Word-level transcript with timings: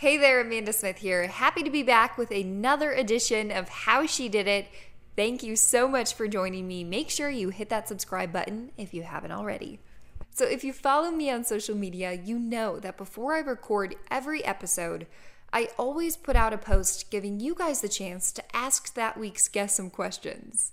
Hey 0.00 0.18
there, 0.18 0.42
Amanda 0.42 0.74
Smith 0.74 0.98
here. 0.98 1.26
Happy 1.26 1.62
to 1.62 1.70
be 1.70 1.82
back 1.82 2.18
with 2.18 2.30
another 2.30 2.92
edition 2.92 3.50
of 3.50 3.70
How 3.70 4.04
She 4.04 4.28
Did 4.28 4.46
It. 4.46 4.66
Thank 5.16 5.42
you 5.42 5.56
so 5.56 5.88
much 5.88 6.12
for 6.12 6.28
joining 6.28 6.68
me. 6.68 6.84
Make 6.84 7.08
sure 7.08 7.30
you 7.30 7.48
hit 7.48 7.70
that 7.70 7.88
subscribe 7.88 8.30
button 8.30 8.72
if 8.76 8.92
you 8.92 9.04
haven't 9.04 9.32
already. 9.32 9.78
So, 10.28 10.44
if 10.44 10.62
you 10.64 10.74
follow 10.74 11.10
me 11.10 11.30
on 11.30 11.44
social 11.44 11.74
media, 11.74 12.12
you 12.12 12.38
know 12.38 12.78
that 12.78 12.98
before 12.98 13.36
I 13.36 13.38
record 13.38 13.96
every 14.10 14.44
episode, 14.44 15.06
I 15.50 15.70
always 15.78 16.18
put 16.18 16.36
out 16.36 16.52
a 16.52 16.58
post 16.58 17.10
giving 17.10 17.40
you 17.40 17.54
guys 17.54 17.80
the 17.80 17.88
chance 17.88 18.32
to 18.32 18.44
ask 18.54 18.92
that 18.96 19.16
week's 19.16 19.48
guest 19.48 19.76
some 19.76 19.88
questions. 19.88 20.72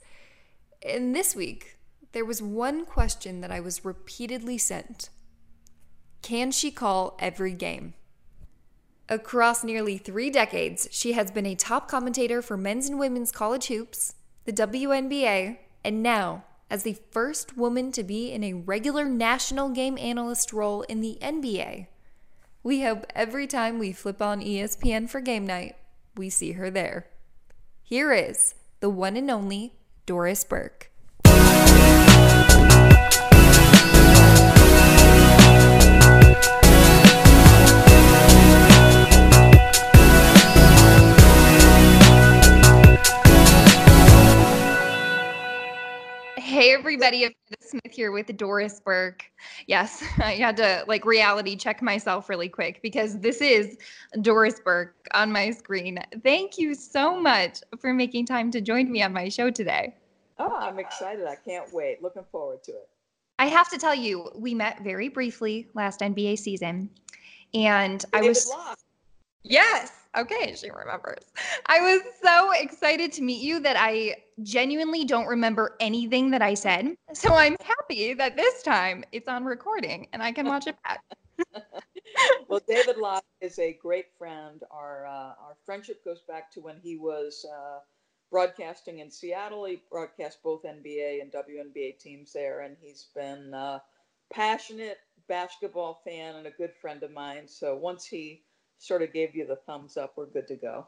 And 0.85 1.15
this 1.15 1.33
week, 1.33 1.77
there 2.11 2.25
was 2.25 2.41
one 2.41 2.85
question 2.85 3.39
that 3.39 3.51
I 3.51 3.61
was 3.61 3.85
repeatedly 3.85 4.57
sent 4.57 5.09
Can 6.21 6.51
she 6.51 6.71
call 6.71 7.15
every 7.21 7.53
game? 7.53 7.93
Across 9.09 9.65
nearly 9.65 9.97
three 9.97 10.29
decades, 10.29 10.87
she 10.91 11.11
has 11.11 11.29
been 11.29 11.45
a 11.45 11.55
top 11.55 11.89
commentator 11.89 12.41
for 12.41 12.55
men's 12.55 12.87
and 12.87 12.97
women's 12.97 13.31
college 13.31 13.67
hoops, 13.67 14.15
the 14.45 14.53
WNBA, 14.53 15.57
and 15.83 16.01
now 16.01 16.45
as 16.69 16.83
the 16.83 16.97
first 17.11 17.57
woman 17.57 17.91
to 17.91 18.03
be 18.03 18.31
in 18.31 18.43
a 18.43 18.53
regular 18.53 19.05
national 19.05 19.69
game 19.69 19.97
analyst 19.97 20.53
role 20.53 20.83
in 20.83 21.01
the 21.01 21.17
NBA. 21.21 21.87
We 22.63 22.81
hope 22.81 23.05
every 23.13 23.45
time 23.45 23.77
we 23.77 23.91
flip 23.91 24.21
on 24.21 24.41
ESPN 24.41 25.09
for 25.09 25.19
game 25.19 25.45
night, 25.45 25.75
we 26.15 26.29
see 26.29 26.53
her 26.53 26.71
there. 26.71 27.07
Here 27.83 28.13
is 28.13 28.55
the 28.79 28.89
one 28.89 29.17
and 29.17 29.29
only 29.29 29.73
Doris 30.05 30.45
Burke. 30.45 30.89
Hey 46.63 46.71
everybody, 46.71 47.23
Amanda 47.25 47.35
Smith 47.59 47.91
here 47.91 48.13
with 48.13 48.37
Doris 48.37 48.79
Burke. 48.79 49.29
Yes, 49.67 50.01
I 50.19 50.35
had 50.35 50.55
to 50.55 50.85
like 50.87 51.03
reality 51.03 51.57
check 51.57 51.81
myself 51.81 52.29
really 52.29 52.47
quick 52.47 52.81
because 52.81 53.19
this 53.19 53.41
is 53.41 53.77
Doris 54.21 54.61
Burke 54.63 54.95
on 55.13 55.29
my 55.29 55.51
screen. 55.51 55.99
Thank 56.23 56.57
you 56.57 56.73
so 56.73 57.19
much 57.19 57.59
for 57.81 57.93
making 57.93 58.27
time 58.27 58.49
to 58.51 58.61
join 58.61 58.89
me 58.89 59.03
on 59.03 59.11
my 59.11 59.27
show 59.27 59.51
today. 59.51 59.93
Oh, 60.39 60.55
I'm 60.55 60.79
excited. 60.79 61.25
I 61.25 61.35
can't 61.35 61.67
wait. 61.73 62.01
Looking 62.01 62.23
forward 62.31 62.63
to 62.63 62.71
it. 62.71 62.87
I 63.39 63.47
have 63.47 63.69
to 63.71 63.77
tell 63.77 63.93
you, 63.93 64.31
we 64.33 64.53
met 64.53 64.85
very 64.85 65.09
briefly 65.09 65.67
last 65.73 65.99
NBA 65.99 66.39
season, 66.39 66.89
and 67.53 68.05
David 68.13 68.25
I 68.25 68.29
was 68.29 68.47
Locke. 68.47 68.79
Yes. 69.43 69.91
Okay, 70.15 70.55
she 70.55 70.69
remembers. 70.71 71.25
I 71.65 71.81
was 71.81 72.03
so 72.23 72.51
excited 72.53 73.11
to 73.13 73.21
meet 73.21 73.41
you 73.41 73.59
that 73.59 73.75
I 73.77 74.15
genuinely 74.41 75.05
don't 75.05 75.27
remember 75.27 75.75
anything 75.79 76.31
that 76.31 76.41
I 76.41 76.53
said. 76.53 76.95
So 77.13 77.33
I'm 77.33 77.55
happy 77.63 78.13
that 78.13 78.35
this 78.35 78.63
time 78.63 79.03
it's 79.11 79.27
on 79.27 79.45
recording 79.45 80.07
and 80.13 80.23
I 80.23 80.31
can 80.31 80.47
watch 80.47 80.67
it 80.67 80.75
back. 80.83 81.03
well, 82.47 82.61
David 82.67 82.97
Locke 82.97 83.25
is 83.41 83.59
a 83.59 83.73
great 83.73 84.07
friend. 84.17 84.61
Our 84.71 85.05
uh, 85.05 85.33
our 85.39 85.55
friendship 85.65 86.03
goes 86.03 86.21
back 86.27 86.51
to 86.53 86.61
when 86.61 86.77
he 86.81 86.97
was 86.97 87.45
uh, 87.51 87.79
broadcasting 88.31 88.99
in 88.99 89.11
Seattle. 89.11 89.65
He 89.65 89.81
broadcast 89.91 90.43
both 90.43 90.63
NBA 90.63 91.21
and 91.21 91.31
WNBA 91.31 91.99
teams 91.99 92.33
there, 92.33 92.61
and 92.61 92.75
he's 92.81 93.07
been 93.15 93.53
uh, 93.53 93.79
passionate 94.31 94.97
basketball 95.27 96.01
fan 96.03 96.35
and 96.35 96.47
a 96.47 96.51
good 96.51 96.73
friend 96.81 97.03
of 97.03 97.11
mine. 97.11 97.47
So 97.47 97.75
once 97.75 98.05
he 98.05 98.43
sort 98.77 99.01
of 99.01 99.13
gave 99.13 99.35
you 99.35 99.45
the 99.45 99.55
thumbs 99.55 99.97
up, 99.97 100.13
we're 100.17 100.25
good 100.25 100.47
to 100.47 100.55
go. 100.55 100.87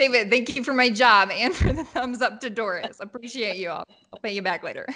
David, 0.00 0.30
thank 0.30 0.56
you 0.56 0.64
for 0.64 0.72
my 0.72 0.88
job 0.88 1.30
and 1.30 1.54
for 1.56 1.74
the 1.74 1.84
thumbs 1.84 2.22
up 2.22 2.40
to 2.40 2.48
Doris. 2.48 3.00
Appreciate 3.00 3.58
you. 3.58 3.68
I'll, 3.68 3.84
I'll 4.14 4.20
pay 4.20 4.32
you 4.32 4.40
back 4.40 4.64
later. 4.64 4.88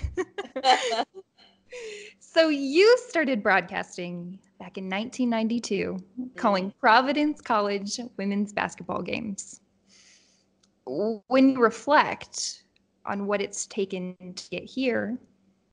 so 2.21 2.49
you 2.49 2.97
started 3.07 3.43
broadcasting 3.43 4.39
back 4.59 4.79
in 4.79 4.89
1992, 4.89 5.99
mm-hmm. 5.99 6.25
calling 6.39 6.73
Providence 6.81 7.43
College 7.43 8.01
women's 8.17 8.55
basketball 8.55 9.03
games. 9.03 9.61
When 10.87 11.51
you 11.51 11.61
reflect 11.61 12.65
on 13.05 13.27
what 13.27 13.43
it's 13.43 13.67
taken 13.67 14.17
to 14.35 14.49
get 14.49 14.65
here, 14.65 15.19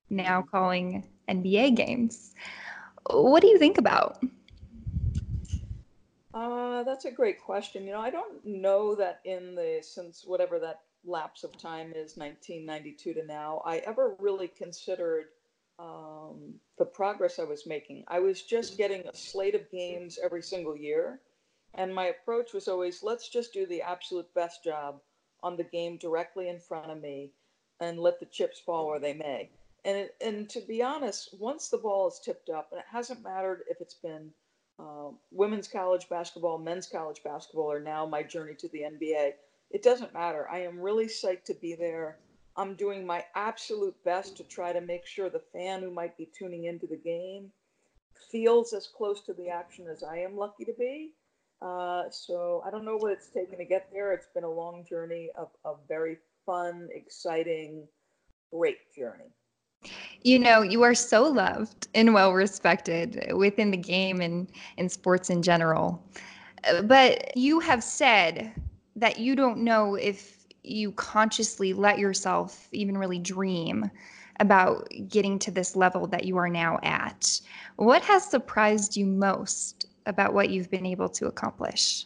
now 0.09 0.41
calling 0.41 1.07
NBA 1.29 1.77
games, 1.77 2.35
what 3.09 3.41
do 3.41 3.47
you 3.47 3.57
think 3.57 3.77
about? 3.77 4.21
Uh, 6.33 6.83
that's 6.83 7.05
a 7.05 7.11
great 7.11 7.41
question. 7.41 7.85
You 7.85 7.91
know, 7.91 7.99
I 7.99 8.09
don't 8.09 8.45
know 8.45 8.95
that 8.95 9.19
in 9.25 9.55
the 9.55 9.79
since 9.81 10.23
whatever 10.25 10.59
that 10.59 10.81
lapse 11.03 11.43
of 11.43 11.57
time 11.57 11.91
is, 11.95 12.15
1992 12.15 13.13
to 13.13 13.25
now, 13.25 13.61
I 13.65 13.77
ever 13.77 14.15
really 14.19 14.47
considered 14.47 15.25
um, 15.79 16.53
the 16.77 16.85
progress 16.85 17.39
I 17.39 17.43
was 17.43 17.65
making. 17.65 18.05
I 18.07 18.19
was 18.19 18.43
just 18.43 18.77
getting 18.77 19.01
a 19.07 19.15
slate 19.15 19.55
of 19.55 19.69
games 19.71 20.19
every 20.23 20.41
single 20.41 20.77
year, 20.77 21.19
and 21.73 21.93
my 21.93 22.05
approach 22.05 22.53
was 22.53 22.67
always, 22.67 23.03
let's 23.03 23.29
just 23.29 23.53
do 23.53 23.65
the 23.65 23.81
absolute 23.81 24.31
best 24.33 24.63
job 24.63 25.01
on 25.43 25.57
the 25.57 25.63
game 25.63 25.97
directly 25.97 26.49
in 26.49 26.59
front 26.59 26.91
of 26.91 27.01
me, 27.01 27.31
and 27.79 27.99
let 27.99 28.19
the 28.19 28.27
chips 28.27 28.59
fall 28.59 28.87
where 28.87 28.99
they 28.99 29.13
may. 29.13 29.49
And 29.83 29.97
it, 29.97 30.15
and 30.21 30.47
to 30.51 30.61
be 30.61 30.83
honest, 30.83 31.35
once 31.39 31.69
the 31.69 31.79
ball 31.79 32.07
is 32.07 32.21
tipped 32.23 32.49
up, 32.49 32.69
and 32.71 32.79
it 32.79 32.85
hasn't 32.89 33.23
mattered 33.23 33.63
if 33.67 33.81
it's 33.81 33.95
been 33.95 34.29
uh, 34.81 35.11
women's 35.31 35.67
college 35.67 36.09
basketball, 36.09 36.57
men's 36.57 36.87
college 36.87 37.21
basketball, 37.23 37.71
are 37.71 37.79
now 37.79 38.05
my 38.05 38.23
journey 38.23 38.55
to 38.55 38.67
the 38.69 38.79
NBA. 38.79 39.33
It 39.69 39.83
doesn't 39.83 40.13
matter. 40.13 40.47
I 40.49 40.59
am 40.63 40.79
really 40.79 41.05
psyched 41.05 41.45
to 41.45 41.53
be 41.53 41.75
there. 41.75 42.17
I'm 42.57 42.75
doing 42.75 43.05
my 43.05 43.23
absolute 43.35 43.95
best 44.03 44.35
to 44.37 44.43
try 44.43 44.73
to 44.73 44.81
make 44.81 45.05
sure 45.05 45.29
the 45.29 45.43
fan 45.53 45.81
who 45.81 45.91
might 45.91 46.17
be 46.17 46.29
tuning 46.37 46.65
into 46.65 46.87
the 46.87 46.97
game 46.97 47.51
feels 48.31 48.73
as 48.73 48.87
close 48.87 49.21
to 49.21 49.33
the 49.33 49.49
action 49.49 49.87
as 49.87 50.03
I 50.03 50.17
am 50.17 50.35
lucky 50.35 50.65
to 50.65 50.73
be. 50.77 51.13
Uh, 51.61 52.03
so 52.09 52.63
I 52.65 52.71
don't 52.71 52.85
know 52.85 52.97
what 52.97 53.11
it's 53.11 53.27
taken 53.27 53.59
to 53.59 53.65
get 53.65 53.89
there. 53.93 54.13
It's 54.13 54.27
been 54.33 54.43
a 54.43 54.51
long 54.51 54.85
journey, 54.89 55.29
of 55.35 55.49
a 55.63 55.73
very 55.87 56.17
fun, 56.45 56.89
exciting, 56.91 57.87
great 58.51 58.79
journey. 58.95 59.31
You 60.23 60.39
know, 60.39 60.61
you 60.61 60.83
are 60.83 60.93
so 60.93 61.23
loved 61.27 61.87
and 61.95 62.13
well 62.13 62.33
respected 62.33 63.31
within 63.35 63.71
the 63.71 63.77
game 63.77 64.21
and 64.21 64.47
in 64.77 64.89
sports 64.89 65.29
in 65.29 65.41
general. 65.41 66.03
Uh, 66.63 66.83
But 66.83 67.35
you 67.35 67.59
have 67.59 67.83
said 67.83 68.53
that 68.95 69.19
you 69.19 69.35
don't 69.35 69.59
know 69.59 69.95
if 69.95 70.45
you 70.63 70.91
consciously 70.91 71.73
let 71.73 71.97
yourself 71.97 72.67
even 72.71 72.97
really 72.97 73.17
dream 73.19 73.89
about 74.39 74.87
getting 75.07 75.39
to 75.39 75.51
this 75.51 75.75
level 75.75 76.07
that 76.07 76.25
you 76.25 76.37
are 76.37 76.49
now 76.49 76.79
at. 76.83 77.41
What 77.77 78.03
has 78.03 78.23
surprised 78.23 78.95
you 78.95 79.05
most 79.05 79.87
about 80.05 80.33
what 80.33 80.49
you've 80.49 80.69
been 80.69 80.85
able 80.85 81.09
to 81.09 81.27
accomplish? 81.27 82.05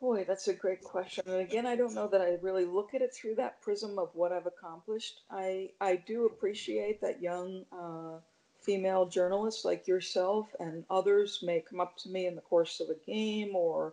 Boy, 0.00 0.24
that's 0.24 0.48
a 0.48 0.54
great 0.54 0.82
question. 0.82 1.24
And 1.26 1.42
again, 1.42 1.66
I 1.66 1.76
don't 1.76 1.94
know 1.94 2.08
that 2.08 2.22
I 2.22 2.38
really 2.40 2.64
look 2.64 2.94
at 2.94 3.02
it 3.02 3.14
through 3.14 3.34
that 3.34 3.60
prism 3.60 3.98
of 3.98 4.08
what 4.14 4.32
I've 4.32 4.46
accomplished. 4.46 5.20
I 5.30 5.72
I 5.78 5.96
do 5.96 6.24
appreciate 6.24 7.02
that 7.02 7.20
young 7.20 7.66
uh, 7.70 8.20
female 8.62 9.04
journalists 9.04 9.62
like 9.62 9.86
yourself 9.86 10.48
and 10.58 10.86
others 10.88 11.42
may 11.42 11.60
come 11.60 11.80
up 11.80 11.98
to 11.98 12.08
me 12.08 12.26
in 12.26 12.34
the 12.34 12.40
course 12.40 12.80
of 12.80 12.88
a 12.88 12.94
game 12.94 13.54
or 13.54 13.92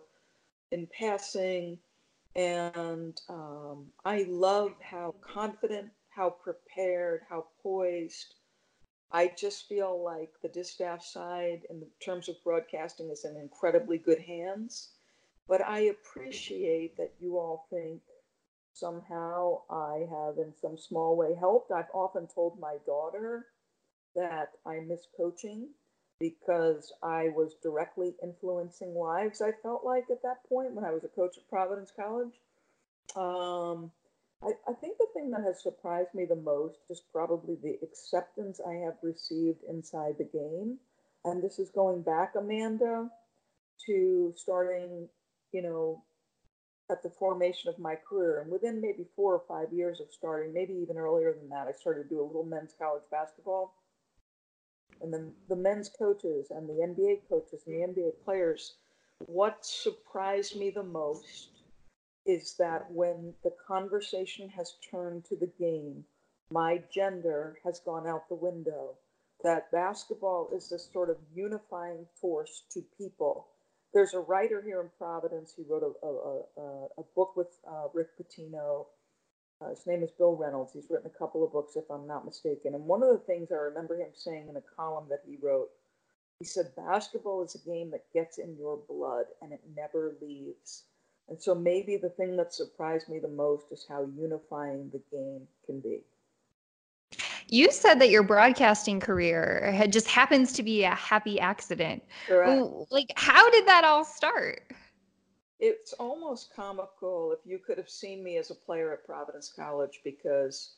in 0.70 0.86
passing, 0.86 1.78
and 2.34 3.20
um, 3.28 3.92
I 4.02 4.22
love 4.30 4.72
how 4.80 5.14
confident, 5.20 5.90
how 6.08 6.30
prepared, 6.30 7.20
how 7.28 7.48
poised. 7.62 8.34
I 9.12 9.30
just 9.36 9.68
feel 9.68 10.02
like 10.02 10.32
the 10.40 10.48
distaff 10.48 11.04
side, 11.04 11.66
in 11.68 11.86
terms 12.00 12.30
of 12.30 12.42
broadcasting, 12.42 13.10
is 13.10 13.26
in 13.26 13.36
incredibly 13.36 13.98
good 13.98 14.20
hands 14.20 14.88
but 15.48 15.66
I 15.66 15.80
appreciate 15.80 16.96
that 16.98 17.12
you 17.20 17.38
all 17.38 17.66
think 17.70 18.00
somehow 18.74 19.62
I 19.70 20.06
have, 20.10 20.38
in 20.38 20.52
some 20.60 20.76
small 20.76 21.16
way, 21.16 21.34
helped. 21.38 21.72
I've 21.72 21.90
often 21.92 22.26
told 22.26 22.60
my 22.60 22.76
daughter 22.86 23.46
that 24.14 24.50
I 24.66 24.80
miss 24.80 25.06
coaching 25.16 25.68
because 26.20 26.92
I 27.02 27.28
was 27.28 27.56
directly 27.62 28.14
influencing 28.22 28.94
lives. 28.94 29.40
I 29.40 29.52
felt 29.62 29.84
like 29.84 30.04
at 30.10 30.22
that 30.22 30.48
point 30.48 30.72
when 30.72 30.84
I 30.84 30.90
was 30.90 31.04
a 31.04 31.08
coach 31.08 31.36
at 31.38 31.48
Providence 31.48 31.92
College. 31.94 32.34
Um, 33.16 33.90
I, 34.42 34.50
I 34.68 34.72
think 34.74 34.98
the 34.98 35.06
thing 35.14 35.30
that 35.30 35.42
has 35.42 35.62
surprised 35.62 36.14
me 36.14 36.24
the 36.24 36.36
most 36.36 36.78
is 36.90 37.02
probably 37.12 37.56
the 37.62 37.78
acceptance 37.82 38.60
I 38.66 38.74
have 38.84 38.96
received 39.02 39.62
inside 39.68 40.16
the 40.18 40.24
game. 40.24 40.78
And 41.24 41.42
this 41.42 41.58
is 41.58 41.70
going 41.70 42.02
back, 42.02 42.34
Amanda, 42.36 43.08
to 43.86 44.32
starting 44.36 45.08
you 45.52 45.62
know, 45.62 46.02
at 46.90 47.02
the 47.02 47.10
formation 47.10 47.68
of 47.68 47.78
my 47.78 47.96
career. 47.96 48.40
And 48.40 48.50
within 48.50 48.80
maybe 48.80 49.06
four 49.14 49.34
or 49.34 49.42
five 49.46 49.72
years 49.72 50.00
of 50.00 50.10
starting, 50.10 50.52
maybe 50.52 50.72
even 50.74 50.96
earlier 50.96 51.34
than 51.34 51.48
that, 51.50 51.66
I 51.68 51.72
started 51.72 52.04
to 52.04 52.08
do 52.08 52.20
a 52.20 52.24
little 52.24 52.44
men's 52.44 52.74
college 52.78 53.02
basketball. 53.10 53.74
and 55.02 55.12
the, 55.12 55.30
the 55.48 55.56
men's 55.56 55.88
coaches 55.88 56.50
and 56.50 56.68
the 56.68 56.74
NBA 56.74 57.20
coaches 57.28 57.62
and 57.66 57.74
the 57.74 57.86
NBA 57.86 58.12
players, 58.24 58.74
what 59.26 59.64
surprised 59.64 60.56
me 60.56 60.70
the 60.70 60.82
most 60.82 61.50
is 62.26 62.54
that 62.58 62.90
when 62.90 63.34
the 63.42 63.52
conversation 63.66 64.48
has 64.50 64.76
turned 64.90 65.24
to 65.24 65.36
the 65.36 65.50
game, 65.58 66.04
my 66.50 66.82
gender 66.92 67.58
has 67.64 67.80
gone 67.80 68.06
out 68.06 68.28
the 68.28 68.34
window. 68.34 68.96
That 69.44 69.70
basketball 69.70 70.50
is 70.54 70.68
this 70.68 70.88
sort 70.92 71.10
of 71.10 71.16
unifying 71.34 72.06
force 72.20 72.64
to 72.72 72.82
people. 72.96 73.48
There's 73.94 74.14
a 74.14 74.20
writer 74.20 74.62
here 74.62 74.80
in 74.80 74.88
Providence. 74.98 75.54
He 75.56 75.64
wrote 75.68 75.82
a, 75.82 76.06
a, 76.06 76.62
a, 76.62 76.86
a 76.98 77.02
book 77.14 77.36
with 77.36 77.48
uh, 77.66 77.88
Rick 77.94 78.08
Pitino 78.18 78.86
uh, 79.60 79.70
his 79.70 79.86
name 79.86 80.02
is 80.02 80.10
Bill 80.12 80.36
Reynolds. 80.36 80.72
He's 80.72 80.88
written 80.88 81.10
a 81.12 81.18
couple 81.18 81.44
of 81.44 81.52
books, 81.52 81.74
if 81.74 81.90
I'm 81.90 82.06
not 82.06 82.24
mistaken. 82.24 82.74
And 82.74 82.84
one 82.84 83.02
of 83.02 83.08
the 83.08 83.24
things 83.26 83.50
I 83.50 83.56
remember 83.56 83.96
him 83.96 84.10
saying 84.14 84.46
in 84.48 84.56
a 84.56 84.62
column 84.76 85.06
that 85.10 85.22
he 85.26 85.36
wrote, 85.42 85.68
he 86.38 86.44
said, 86.44 86.76
Basketball 86.76 87.42
is 87.42 87.56
a 87.56 87.68
game 87.68 87.90
that 87.90 88.12
gets 88.12 88.38
in 88.38 88.56
your 88.56 88.78
blood 88.88 89.26
and 89.42 89.52
it 89.52 89.60
never 89.76 90.14
leaves. 90.22 90.84
And 91.28 91.42
so 91.42 91.54
maybe 91.54 91.96
the 91.96 92.10
thing 92.10 92.36
that 92.36 92.54
surprised 92.54 93.08
me 93.08 93.18
the 93.18 93.28
most 93.28 93.66
is 93.72 93.84
how 93.88 94.08
unifying 94.16 94.90
the 94.90 95.02
game 95.10 95.48
can 95.66 95.80
be. 95.80 96.02
You 97.48 97.72
said 97.72 98.00
that 98.00 98.10
your 98.10 98.22
broadcasting 98.22 99.00
career 99.00 99.72
had 99.72 99.92
just 99.92 100.08
happens 100.08 100.52
to 100.54 100.62
be 100.62 100.84
a 100.84 100.94
happy 100.94 101.40
accident. 101.40 102.02
Correct. 102.26 102.62
Like, 102.90 103.12
how 103.16 103.48
did 103.50 103.66
that 103.66 103.84
all 103.84 104.04
start? 104.04 104.62
it's 105.60 105.92
almost 105.94 106.54
comical 106.54 107.32
if 107.32 107.40
you 107.44 107.58
could 107.58 107.78
have 107.78 107.90
seen 107.90 108.22
me 108.22 108.36
as 108.36 108.50
a 108.50 108.54
player 108.54 108.92
at 108.92 109.04
Providence 109.04 109.52
College 109.54 110.00
because, 110.04 110.74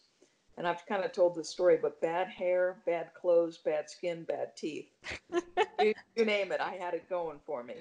and 0.57 0.67
I've 0.67 0.87
kind 0.87 1.05
of 1.05 1.13
told 1.13 1.35
this 1.35 1.51
story, 1.51 1.79
but 1.81 2.01
bad 2.01 2.29
hair, 2.29 2.79
bad 2.87 3.11
clothes, 3.15 3.59
bad 3.59 3.91
skin, 3.91 4.25
bad 4.25 4.57
teeth. 4.57 4.89
you, 5.81 5.93
you 6.17 6.25
name 6.25 6.51
it, 6.53 6.61
I 6.61 6.73
had 6.73 6.95
it 6.95 7.09
going 7.11 7.41
for 7.45 7.63
me. 7.63 7.75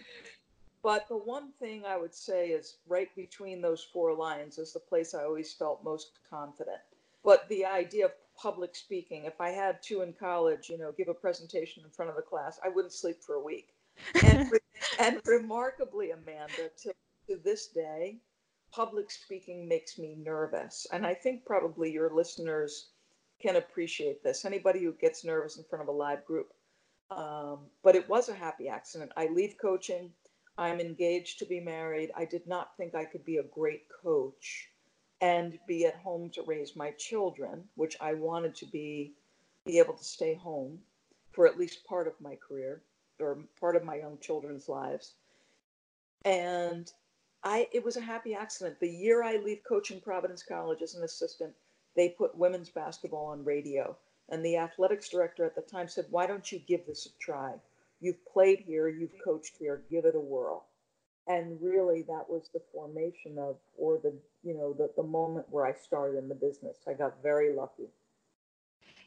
But 0.84 1.08
the 1.08 1.18
one 1.18 1.52
thing 1.60 1.84
I 1.86 1.98
would 1.98 2.14
say 2.14 2.50
is 2.50 2.78
right 2.88 3.14
between 3.16 3.62
those 3.62 3.84
four 3.84 4.14
lines 4.14 4.58
is 4.58 4.74
the 4.74 4.80
place 4.80 5.14
I 5.14 5.24
always 5.24 5.54
felt 5.54 5.84
most 5.84 6.20
confident. 6.30 6.80
But 7.24 7.48
the 7.50 7.66
idea 7.66 8.06
of 8.06 8.12
public 8.42 8.76
speaking, 8.76 9.26
if 9.26 9.42
I 9.42 9.50
had 9.50 9.82
to 9.84 10.02
in 10.02 10.14
college, 10.14 10.70
you 10.70 10.78
know, 10.78 10.94
give 10.98 11.10
a 11.10 11.14
presentation 11.14 11.84
in 11.84 11.90
front 11.90 12.10
of 12.10 12.16
the 12.16 12.22
class, 12.22 12.60
I 12.64 12.70
wouldn't 12.70 12.94
sleep 12.94 13.18
for 13.22 13.36
a 13.36 13.44
week 13.44 13.74
and, 14.24 14.50
and 15.00 15.22
remarkably, 15.26 16.12
Amanda, 16.12 16.70
to, 16.84 16.94
to 17.28 17.38
this 17.44 17.68
day, 17.68 18.18
public 18.72 19.12
speaking 19.12 19.68
makes 19.68 19.98
me 19.98 20.16
nervous. 20.18 20.88
And 20.92 21.06
I 21.06 21.14
think 21.14 21.46
probably 21.46 21.92
your 21.92 22.14
listeners 22.14 22.90
can 23.42 23.56
appreciate 23.56 24.24
this. 24.24 24.46
Anybody 24.46 24.84
who 24.84 24.94
gets 24.94 25.24
nervous 25.24 25.58
in 25.58 25.64
front 25.64 25.84
of 25.84 25.88
a 25.88 25.98
live 25.98 26.26
group. 26.26 26.54
Um, 27.12 27.60
but 27.84 27.96
it 27.96 28.08
was 28.08 28.30
a 28.30 28.36
happy 28.36 28.68
accident. 28.68 29.12
I 29.18 29.28
leave 29.28 29.56
coaching. 29.60 30.12
I'm 30.58 30.80
engaged 30.80 31.40
to 31.40 31.46
be 31.46 31.60
married. 31.60 32.12
I 32.16 32.26
did 32.26 32.46
not 32.46 32.76
think 32.78 32.94
I 32.94 33.06
could 33.06 33.26
be 33.26 33.38
a 33.38 33.44
great 33.44 33.84
coach 34.04 34.70
and 35.22 35.60
be 35.68 35.86
at 35.86 35.96
home 35.96 36.30
to 36.32 36.44
raise 36.44 36.76
my 36.76 36.92
children, 36.92 37.64
which 37.76 37.98
I 38.00 38.14
wanted 38.14 38.56
to 38.56 38.66
be, 38.66 39.14
be 39.66 39.80
able 39.80 39.96
to 39.96 40.04
stay 40.04 40.34
home 40.34 40.80
for 41.32 41.46
at 41.46 41.58
least 41.58 41.86
part 41.86 42.08
of 42.08 42.20
my 42.22 42.36
career 42.36 42.82
or 43.20 43.38
part 43.60 43.76
of 43.76 43.84
my 43.84 43.96
young 43.96 44.18
children's 44.20 44.70
lives. 44.70 45.16
And 46.26 46.92
I 47.44 47.68
it 47.72 47.84
was 47.84 47.98
a 47.98 48.02
happy 48.02 48.34
accident. 48.34 48.80
The 48.80 48.90
year 48.90 49.24
I 49.24 49.38
leave 49.38 49.62
coaching 49.68 50.02
Providence 50.02 50.44
College 50.44 50.82
as 50.82 50.96
an 50.96 51.04
assistant, 51.04 51.54
they 51.96 52.10
put 52.10 52.38
women's 52.38 52.70
basketball 52.70 53.28
on 53.28 53.44
radio. 53.44 53.96
And 54.30 54.46
the 54.46 54.58
athletics 54.58 55.10
director 55.10 55.44
at 55.46 55.56
the 55.56 55.62
time 55.62 55.88
said, 55.88 56.06
Why 56.10 56.28
don't 56.28 56.52
you 56.52 56.60
give 56.60 56.86
this 56.86 57.08
a 57.08 57.10
try? 57.20 57.54
You've 58.00 58.24
played 58.26 58.60
here, 58.60 58.88
you've 58.88 59.18
coached 59.24 59.58
here, 59.58 59.82
give 59.90 60.06
it 60.06 60.16
a 60.16 60.20
whirl. 60.20 60.66
And 61.30 61.60
really 61.62 62.02
that 62.08 62.26
was 62.28 62.50
the 62.54 62.62
formation 62.74 63.38
of 63.38 63.56
or 63.78 64.00
the 64.02 64.14
you 64.44 64.56
know 64.56 64.74
the, 64.74 64.90
the 64.98 65.04
moment 65.04 65.46
where 65.50 65.66
I 65.66 65.74
started 65.74 66.18
in 66.18 66.28
the 66.28 66.36
business. 66.36 66.78
I 66.88 66.94
got 66.94 67.22
very 67.24 67.54
lucky. 67.54 67.88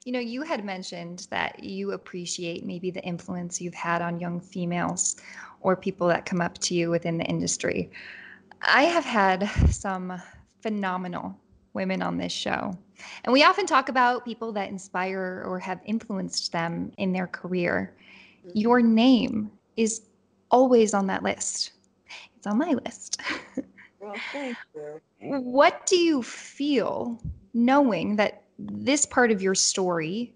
You 0.04 0.12
know, 0.12 0.20
you 0.20 0.42
had 0.42 0.64
mentioned 0.64 1.26
that 1.30 1.62
you 1.62 1.92
appreciate 1.92 2.64
maybe 2.64 2.90
the 2.90 3.02
influence 3.02 3.60
you've 3.60 3.74
had 3.74 4.02
on 4.02 4.18
young 4.18 4.40
females 4.40 5.16
or 5.60 5.76
people 5.76 6.08
that 6.08 6.26
come 6.26 6.40
up 6.40 6.58
to 6.58 6.74
you 6.74 6.90
within 6.90 7.18
the 7.18 7.24
industry. 7.24 7.90
I 8.62 8.84
have 8.84 9.04
had 9.04 9.48
some 9.70 10.20
phenomenal 10.60 11.36
women 11.74 12.02
on 12.02 12.18
this 12.18 12.32
show. 12.32 12.76
And 13.24 13.32
we 13.32 13.44
often 13.44 13.66
talk 13.66 13.88
about 13.88 14.24
people 14.24 14.52
that 14.52 14.68
inspire 14.68 15.44
or 15.46 15.58
have 15.58 15.80
influenced 15.84 16.52
them 16.52 16.92
in 16.98 17.12
their 17.12 17.26
career. 17.26 17.94
Mm-hmm. 18.46 18.58
Your 18.58 18.80
name 18.80 19.50
is 19.76 20.02
always 20.50 20.94
on 20.94 21.06
that 21.08 21.22
list. 21.22 21.72
It's 22.42 22.48
on 22.48 22.58
my 22.58 22.74
list. 22.84 23.20
well, 24.00 24.16
thank 24.32 24.56
you. 24.74 25.00
What 25.20 25.86
do 25.86 25.96
you 25.96 26.24
feel 26.24 27.22
knowing 27.54 28.16
that 28.16 28.42
this 28.58 29.06
part 29.06 29.30
of 29.30 29.40
your 29.40 29.54
story, 29.54 30.34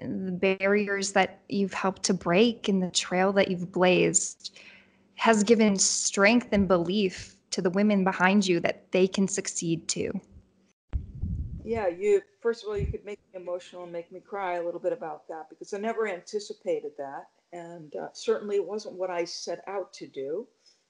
the 0.00 0.32
barriers 0.32 1.12
that 1.12 1.38
you've 1.48 1.72
helped 1.72 2.02
to 2.02 2.14
break 2.14 2.66
and 2.66 2.82
the 2.82 2.90
trail 2.90 3.32
that 3.34 3.48
you've 3.48 3.70
blazed 3.70 4.58
has 5.14 5.44
given 5.44 5.78
strength 5.78 6.48
and 6.50 6.66
belief 6.66 7.36
to 7.52 7.62
the 7.62 7.70
women 7.70 8.02
behind 8.02 8.44
you 8.44 8.58
that 8.58 8.90
they 8.90 9.06
can 9.06 9.28
succeed 9.28 9.86
too. 9.86 10.10
Yeah, 11.64 11.86
you 11.86 12.22
first 12.40 12.64
of 12.64 12.70
all 12.70 12.76
you 12.76 12.86
could 12.86 13.04
make 13.04 13.20
me 13.32 13.40
emotional 13.40 13.84
and 13.84 13.92
make 13.92 14.10
me 14.10 14.18
cry 14.18 14.54
a 14.54 14.64
little 14.64 14.80
bit 14.80 14.92
about 14.92 15.28
that 15.28 15.48
because 15.48 15.72
I 15.72 15.78
never 15.78 16.08
anticipated 16.08 16.90
that 16.98 17.28
and 17.52 17.94
uh, 17.94 18.08
certainly 18.14 18.56
it 18.56 18.66
wasn't 18.66 18.96
what 18.96 19.10
I 19.10 19.24
set 19.24 19.62
out 19.68 19.92
to 19.92 20.08
do. 20.08 20.48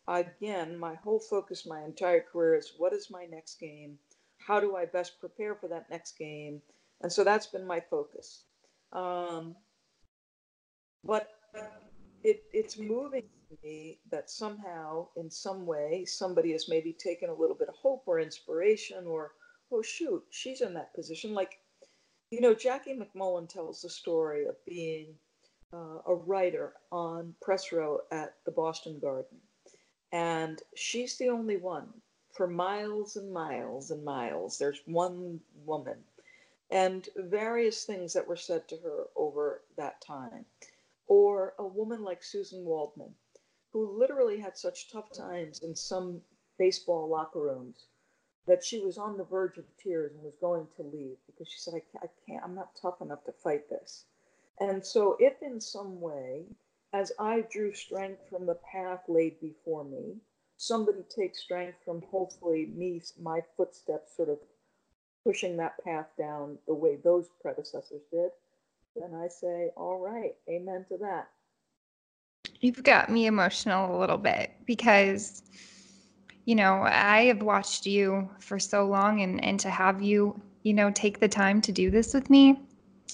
Again, 0.09 0.79
my 0.79 0.95
whole 0.95 1.19
focus 1.19 1.67
my 1.67 1.83
entire 1.83 2.21
career 2.21 2.55
is 2.55 2.75
what 2.79 2.93
is 2.93 3.11
my 3.11 3.27
next 3.27 3.59
game? 3.59 3.99
how 4.47 4.61
do 4.61 4.77
I 4.77 4.85
best 4.85 5.19
prepare 5.21 5.55
for 5.55 5.69
that 5.69 5.91
next 5.91 6.19
game? 6.19 6.63
And 7.03 7.13
so 7.13 7.25
that's 7.25 7.47
been 7.47 7.67
my 7.67 7.81
focus. 7.81 8.45
Um, 8.93 9.57
but 11.05 11.31
it, 12.23 12.45
it's 12.53 12.79
moving 12.79 13.25
to 13.51 13.57
me 13.63 13.99
that 14.11 14.31
somehow, 14.31 15.09
in 15.17 15.31
some 15.31 15.67
way, 15.67 16.05
somebody 16.05 16.53
has 16.53 16.69
maybe 16.69 16.93
taken 16.93 17.29
a 17.29 17.35
little 17.35 17.57
bit 17.57 17.69
of 17.69 17.75
hope 17.75 18.05
or 18.07 18.21
inspiration, 18.21 19.07
or, 19.07 19.33
oh, 19.73 19.83
shoot, 19.83 20.23
she's 20.31 20.61
in 20.61 20.75
that 20.75 20.95
position. 20.95 21.35
Like, 21.35 21.59
you 22.31 22.41
know, 22.41 22.55
Jackie 22.55 22.99
MacMullan 22.99 23.49
tells 23.49 23.83
the 23.83 23.91
story 23.91 24.47
of 24.47 24.55
being 24.65 25.15
uh, 25.73 25.99
a 26.07 26.15
writer 26.15 26.75
on 26.93 27.35
press 27.43 27.73
row 27.73 27.99
at 28.13 28.35
the 28.45 28.53
Boston 28.53 28.99
Garden. 29.01 29.39
And 30.13 30.63
she's 30.75 31.17
the 31.17 31.29
only 31.29 31.57
one 31.57 31.89
for 32.33 32.47
miles 32.47 33.17
and 33.17 33.33
miles 33.33 33.91
and 33.91 34.05
miles. 34.05 34.59
There's 34.59 34.83
one 34.87 35.41
woman, 35.65 36.05
and 36.71 37.09
various 37.17 37.85
things 37.85 38.13
that 38.13 38.27
were 38.27 38.37
said 38.37 38.69
to 38.69 38.77
her 38.79 39.07
over 39.17 39.63
that 39.77 40.01
time. 40.01 40.45
Or 41.09 41.55
a 41.59 41.67
woman 41.67 42.03
like 42.03 42.23
Suzyn 42.23 42.65
Waldman, 42.65 43.15
who 43.73 43.99
literally 43.99 44.39
had 44.39 44.57
such 44.57 44.91
tough 44.91 45.13
times 45.13 45.63
in 45.63 45.75
some 45.75 46.23
baseball 46.59 47.09
locker 47.09 47.41
rooms 47.41 47.87
that 48.47 48.65
she 48.65 48.81
was 48.81 48.97
on 48.97 49.17
the 49.17 49.25
verge 49.25 49.59
of 49.59 49.65
tears 49.77 50.13
and 50.15 50.23
was 50.23 50.37
going 50.41 50.67
to 50.77 50.83
leave 50.83 51.17
because 51.27 51.49
she 51.49 51.59
said, 51.59 51.75
I 51.75 51.81
can't, 51.81 52.05
I 52.05 52.09
can't, 52.27 52.45
I'm 52.45 52.55
not 52.55 52.77
tough 52.81 53.01
enough 53.01 53.25
to 53.25 53.33
fight 53.33 53.69
this. 53.69 54.05
And 54.61 54.85
so, 54.85 55.17
if 55.19 55.43
in 55.43 55.61
some 55.61 56.01
way, 56.01 56.45
as 56.97 57.13
I 57.19 57.45
drew 57.53 57.75
strength 57.75 58.23
from 58.31 58.47
the 58.47 58.57
path 58.73 59.01
laid 59.07 59.39
before 59.39 59.85
me, 59.85 60.17
somebody 60.57 61.03
takes 61.15 61.43
strength 61.43 61.77
from 61.85 62.01
hopefully 62.11 62.71
me, 62.75 63.03
my 63.21 63.43
footsteps 63.55 64.17
sort 64.17 64.31
of 64.31 64.39
pushing 65.23 65.59
that 65.59 65.75
path 65.85 66.07
down 66.17 66.57
the 66.67 66.73
way 66.73 66.97
those 66.97 67.27
predecessors 67.43 68.01
did, 68.11 68.31
then 68.95 69.15
I 69.15 69.29
say, 69.29 69.73
all 69.77 69.99
right, 69.99 70.35
amen 70.49 70.87
to 70.89 70.97
that. 70.99 71.29
You've 72.61 72.83
got 72.83 73.11
me 73.11 73.27
emotional 73.27 73.95
a 73.95 74.01
little 74.01 74.17
bit 74.17 74.53
because, 74.65 75.43
you 76.47 76.55
know, 76.55 76.81
I 76.83 77.25
have 77.25 77.43
watched 77.43 77.85
you 77.85 78.31
for 78.41 78.59
so 78.59 78.87
long 78.87 79.21
and, 79.21 79.45
and 79.45 79.61
to 79.61 79.69
have 79.69 80.01
you, 80.01 80.41
you 80.63 80.73
know, 80.73 80.91
take 80.93 81.21
the 81.21 81.29
time 81.29 81.61
to 81.61 81.73
do 81.73 81.91
this 81.91 82.15
with 82.15 82.31
me, 82.31 82.66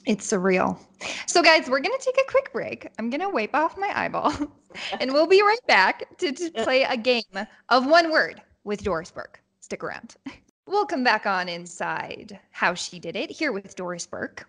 it's 0.07 0.31
surreal. 0.31 0.79
So, 1.27 1.43
guys, 1.43 1.69
we're 1.69 1.81
going 1.81 1.97
to 1.99 2.05
take 2.05 2.19
a 2.19 2.31
quick 2.31 2.53
break. 2.53 2.89
I'm 2.99 3.11
going 3.11 3.21
to 3.21 3.29
wipe 3.29 3.55
off 3.55 3.77
my 3.77 3.93
eyeball 3.95 4.33
and 5.01 5.13
we'll 5.13 5.27
be 5.27 5.43
right 5.43 5.67
back 5.67 6.17
to, 6.19 6.33
to 6.33 6.51
play 6.51 6.83
a 6.85 6.97
game 6.97 7.23
of 7.69 7.87
one 7.87 8.11
word 8.11 8.43
with 8.65 8.83
Doris 8.83 9.11
Burke. 9.11 9.41
Stick 9.61 9.85
around. 9.85 10.17
We'll 10.67 10.87
come 10.87 11.05
back 11.05 11.27
on 11.27 11.49
inside 11.49 12.39
How 12.51 12.75
She 12.75 12.99
Did 12.99 13.17
It 13.17 13.31
here 13.31 13.53
with 13.53 13.75
Doris 13.77 14.07
Burke. 14.07 14.47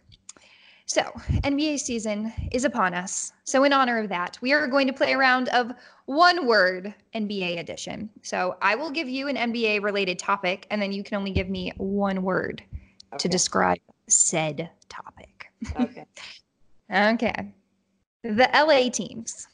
So, 0.85 1.01
NBA 1.43 1.79
season 1.79 2.33
is 2.51 2.65
upon 2.65 2.93
us. 2.93 3.31
So, 3.45 3.63
in 3.63 3.73
honor 3.73 3.99
of 3.99 4.09
that, 4.09 4.37
we 4.41 4.51
are 4.53 4.67
going 4.67 4.85
to 4.87 4.93
play 4.93 5.13
a 5.13 5.17
round 5.17 5.49
of 5.49 5.71
one 6.05 6.45
word 6.45 6.93
NBA 7.15 7.57
edition. 7.59 8.09
So, 8.21 8.57
I 8.61 8.75
will 8.75 8.91
give 8.91 9.07
you 9.07 9.27
an 9.27 9.37
NBA 9.37 9.81
related 9.81 10.19
topic, 10.19 10.67
and 10.69 10.81
then 10.81 10.91
you 10.91 11.03
can 11.03 11.17
only 11.17 11.31
give 11.31 11.49
me 11.49 11.71
one 11.77 12.21
word 12.21 12.63
okay. 13.13 13.17
to 13.17 13.27
describe 13.29 13.79
said 14.07 14.69
topic. 14.89 15.32
Okay. 15.79 16.05
okay. 16.91 17.53
The 18.23 18.49
LA 18.53 18.89
teams. 18.89 19.47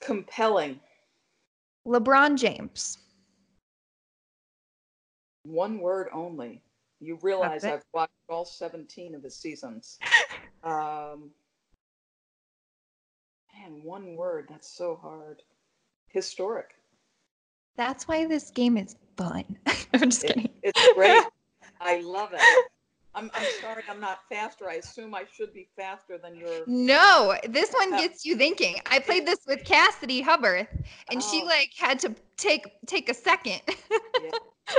Compelling. 0.00 0.80
LeBron 1.86 2.36
James. 2.36 2.98
One 5.44 5.78
word 5.78 6.08
only. 6.12 6.62
You 7.00 7.18
realize 7.22 7.64
I've 7.64 7.84
watched 7.92 8.12
all 8.28 8.44
17 8.44 9.14
of 9.14 9.22
the 9.22 9.30
seasons. 9.30 9.98
Um, 10.64 11.30
man, 13.52 13.82
one 13.82 14.16
word. 14.16 14.46
That's 14.48 14.74
so 14.74 14.98
hard. 15.00 15.42
Historic. 16.08 16.70
That's 17.76 18.08
why 18.08 18.24
this 18.26 18.50
game 18.50 18.78
is 18.78 18.96
fun. 19.18 19.44
I'm 19.92 20.08
just 20.08 20.22
kidding. 20.22 20.48
It's 20.62 20.94
great. 20.94 21.22
I 21.80 22.00
love 22.00 22.30
it. 22.32 22.40
I'm, 23.14 23.30
I'm 23.34 23.46
sorry 23.60 23.82
I'm 23.88 24.00
not 24.00 24.20
faster. 24.28 24.68
I 24.68 24.74
assume 24.74 25.14
I 25.14 25.24
should 25.32 25.52
be 25.54 25.68
faster 25.76 26.18
than 26.18 26.34
your. 26.36 26.64
No, 26.66 27.34
this 27.48 27.70
one 27.72 27.90
gets 27.90 28.24
you 28.24 28.36
thinking. 28.36 28.76
I 28.90 28.98
played 28.98 29.26
this 29.26 29.38
with 29.46 29.64
Cassidy 29.64 30.22
Hubbarth, 30.22 30.68
and 31.10 31.22
oh. 31.22 31.30
she 31.30 31.44
like 31.44 31.70
had 31.76 31.98
to 32.00 32.14
take 32.36 32.66
take 32.86 33.08
a 33.08 33.14
second. 33.14 33.60
yeah. 33.90 34.30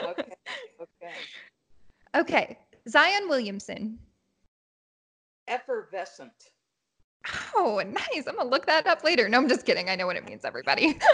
Okay. 0.03 0.33
Okay. 0.81 1.13
Okay. 2.15 2.57
Zion 2.89 3.29
Williamson. 3.29 3.99
Effervescent. 5.47 6.31
Oh, 7.55 7.81
nice. 7.85 8.27
I'm 8.27 8.35
gonna 8.35 8.49
look 8.49 8.65
that 8.65 8.85
up 8.87 9.03
later. 9.03 9.29
No, 9.29 9.37
I'm 9.37 9.47
just 9.49 9.65
kidding. 9.65 9.89
I 9.89 9.95
know 9.95 10.05
what 10.05 10.17
it 10.17 10.25
means, 10.25 10.45
everybody. 10.45 10.99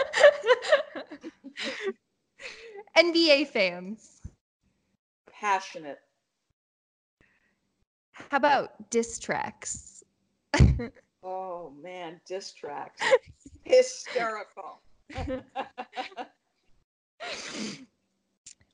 NBA 2.96 3.48
fans. 3.48 4.20
Passionate. 5.30 5.98
How 8.12 8.36
about 8.36 8.90
diss 8.90 9.18
tracks? 9.18 10.04
oh 11.22 11.72
man, 11.82 12.20
diss 12.26 12.52
tracks. 12.52 13.00
Hysterical. 13.64 14.80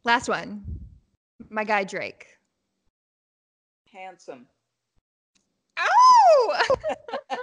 Last 0.04 0.28
one. 0.28 0.64
My 1.50 1.64
guy 1.64 1.84
Drake. 1.84 2.26
Handsome. 3.92 4.46
Oh! 5.78 6.62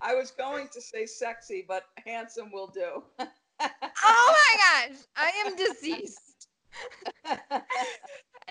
I 0.00 0.14
was 0.14 0.30
going 0.30 0.68
to 0.72 0.80
say 0.80 1.04
sexy, 1.06 1.64
but 1.66 1.84
handsome 2.06 2.50
will 2.52 2.68
do. 2.68 3.02
oh 3.20 3.26
my 3.60 4.56
gosh, 4.56 4.96
I 5.16 5.30
am 5.44 5.56
deceased. 5.56 6.48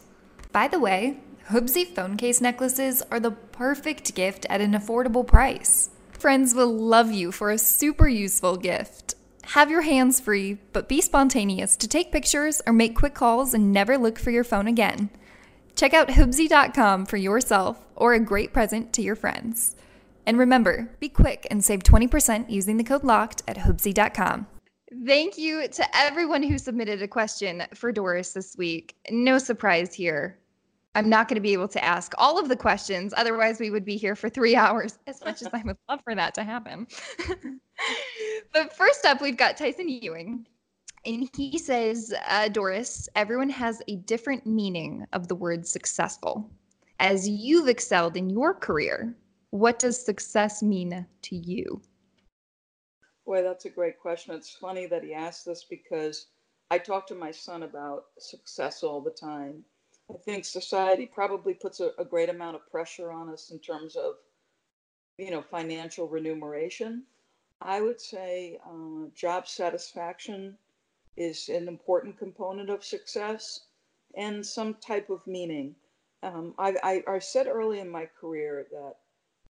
By 0.52 0.68
the 0.68 0.80
way, 0.80 1.20
Hoobsy 1.50 1.86
phone 1.86 2.18
case 2.18 2.42
necklaces 2.42 3.04
are 3.12 3.20
the 3.20 3.30
perfect 3.30 4.16
gift 4.16 4.48
at 4.50 4.62
an 4.62 4.72
affordable 4.72 5.28
price. 5.28 5.92
Friends 6.12 6.56
will 6.56 6.76
love 6.76 7.12
you 7.12 7.32
for 7.32 7.52
a 7.52 7.60
super 7.60 8.08
useful 8.08 8.58
gift. 8.58 9.14
Have 9.44 9.70
your 9.70 9.82
hands 9.82 10.20
free, 10.20 10.58
but 10.74 10.90
be 10.90 11.02
spontaneous 11.02 11.76
to 11.78 11.88
take 11.88 12.12
pictures 12.12 12.64
or 12.66 12.74
make 12.74 12.96
quick 12.96 13.14
calls 13.14 13.54
and 13.54 13.72
never 13.72 13.96
look 13.98 14.18
for 14.18 14.32
your 14.32 14.44
phone 14.44 14.68
again. 14.68 15.12
Check 15.76 15.94
out 15.94 16.10
Hoobsy.com 16.10 17.06
for 17.06 17.18
yourself 17.18 17.84
or 17.96 18.14
a 18.14 18.20
great 18.20 18.54
present 18.54 18.94
to 18.94 19.02
your 19.02 19.16
friends. 19.16 19.76
And 20.26 20.38
remember, 20.38 20.90
be 21.00 21.10
quick 21.10 21.48
and 21.50 21.64
save 21.64 21.84
20% 21.84 22.50
using 22.50 22.78
the 22.78 22.84
code 22.84 23.04
LOCKED 23.04 23.44
at 23.48 23.58
Hoobsy.com. 23.58 24.48
Thank 25.06 25.38
you 25.38 25.68
to 25.68 25.98
everyone 25.98 26.44
who 26.44 26.58
submitted 26.58 27.02
a 27.02 27.08
question 27.08 27.64
for 27.74 27.92
Doris 27.92 28.34
this 28.34 28.58
week. 28.58 28.96
No 29.10 29.38
surprise 29.38 29.94
here. 29.94 30.38
I'm 30.96 31.10
not 31.10 31.30
going 31.30 31.36
to 31.36 31.42
be 31.42 31.54
able 31.54 31.70
to 31.70 31.84
ask 31.84 32.14
all 32.18 32.38
of 32.38 32.50
the 32.50 32.58
questions. 32.58 33.14
Otherwise, 33.16 33.60
we 33.60 33.70
would 33.70 33.86
be 33.86 33.96
here 33.96 34.16
for 34.16 34.30
three 34.30 34.56
hours, 34.58 35.00
as 35.08 35.24
much 35.24 35.42
as 35.42 35.48
I 35.54 35.62
would 35.64 35.78
love 35.90 36.02
for 36.04 36.14
that 36.16 36.34
to 36.36 36.44
happen. 36.44 36.88
but 38.54 38.76
first 38.76 39.06
up, 39.06 39.22
we've 39.22 39.38
got 39.38 39.56
Tyson 39.56 39.88
Ewing. 39.88 40.46
And 41.04 41.28
he 41.36 41.58
says, 41.58 42.14
uh, 42.28 42.48
Doris, 42.50 43.10
everyone 43.16 43.50
has 43.50 43.82
a 43.88 43.96
different 43.96 44.46
meaning 44.46 45.06
of 45.14 45.28
the 45.28 45.36
word 45.36 45.66
successful. 45.66 46.50
As 47.00 47.28
you've 47.28 47.68
excelled 47.68 48.16
in 48.16 48.30
your 48.30 48.54
career, 48.54 49.16
what 49.50 49.80
does 49.80 50.00
success 50.00 50.62
mean 50.62 51.06
to 51.24 51.36
you? 51.36 51.82
Boy, 53.26 53.42
that's 53.42 53.66
a 53.66 53.70
great 53.70 54.00
question. 54.00 54.36
It's 54.36 54.52
funny 54.52 54.86
that 54.88 55.04
he 55.04 55.14
asked 55.14 55.46
this 55.46 55.64
because 55.64 56.28
I 56.70 56.78
talk 56.78 57.08
to 57.08 57.16
my 57.16 57.32
son 57.32 57.64
about 57.64 58.06
success 58.20 58.84
all 58.84 59.02
the 59.02 59.10
time. 59.10 59.66
I 60.10 60.18
think 60.18 60.46
society 60.46 61.08
probably 61.08 61.56
puts 61.56 61.80
a, 61.80 61.92
a 61.98 62.06
great 62.06 62.30
amount 62.30 62.56
of 62.56 62.70
pressure 62.70 63.12
on 63.12 63.30
us 63.30 63.50
in 63.50 63.58
terms 63.60 63.96
of, 63.96 64.16
you 65.18 65.32
know, 65.32 65.42
financial 65.42 66.08
remuneration. 66.08 67.04
I 67.60 67.82
would 67.82 68.00
say 68.00 68.60
uh, 68.66 69.08
job 69.16 69.48
satisfaction 69.48 70.58
is 71.18 71.50
an 71.50 71.68
important 71.68 72.18
component 72.18 72.70
of 72.70 72.84
success 72.84 73.62
and 74.16 74.46
some 74.46 74.76
type 74.76 75.10
of 75.10 75.26
meaning. 75.28 75.76
Um, 76.24 76.54
I, 76.58 76.76
I, 76.84 77.04
I, 77.08 77.20
said 77.20 77.48
early 77.48 77.80
in 77.80 77.90
my 77.90 78.08
career 78.20 78.68
that 78.72 78.96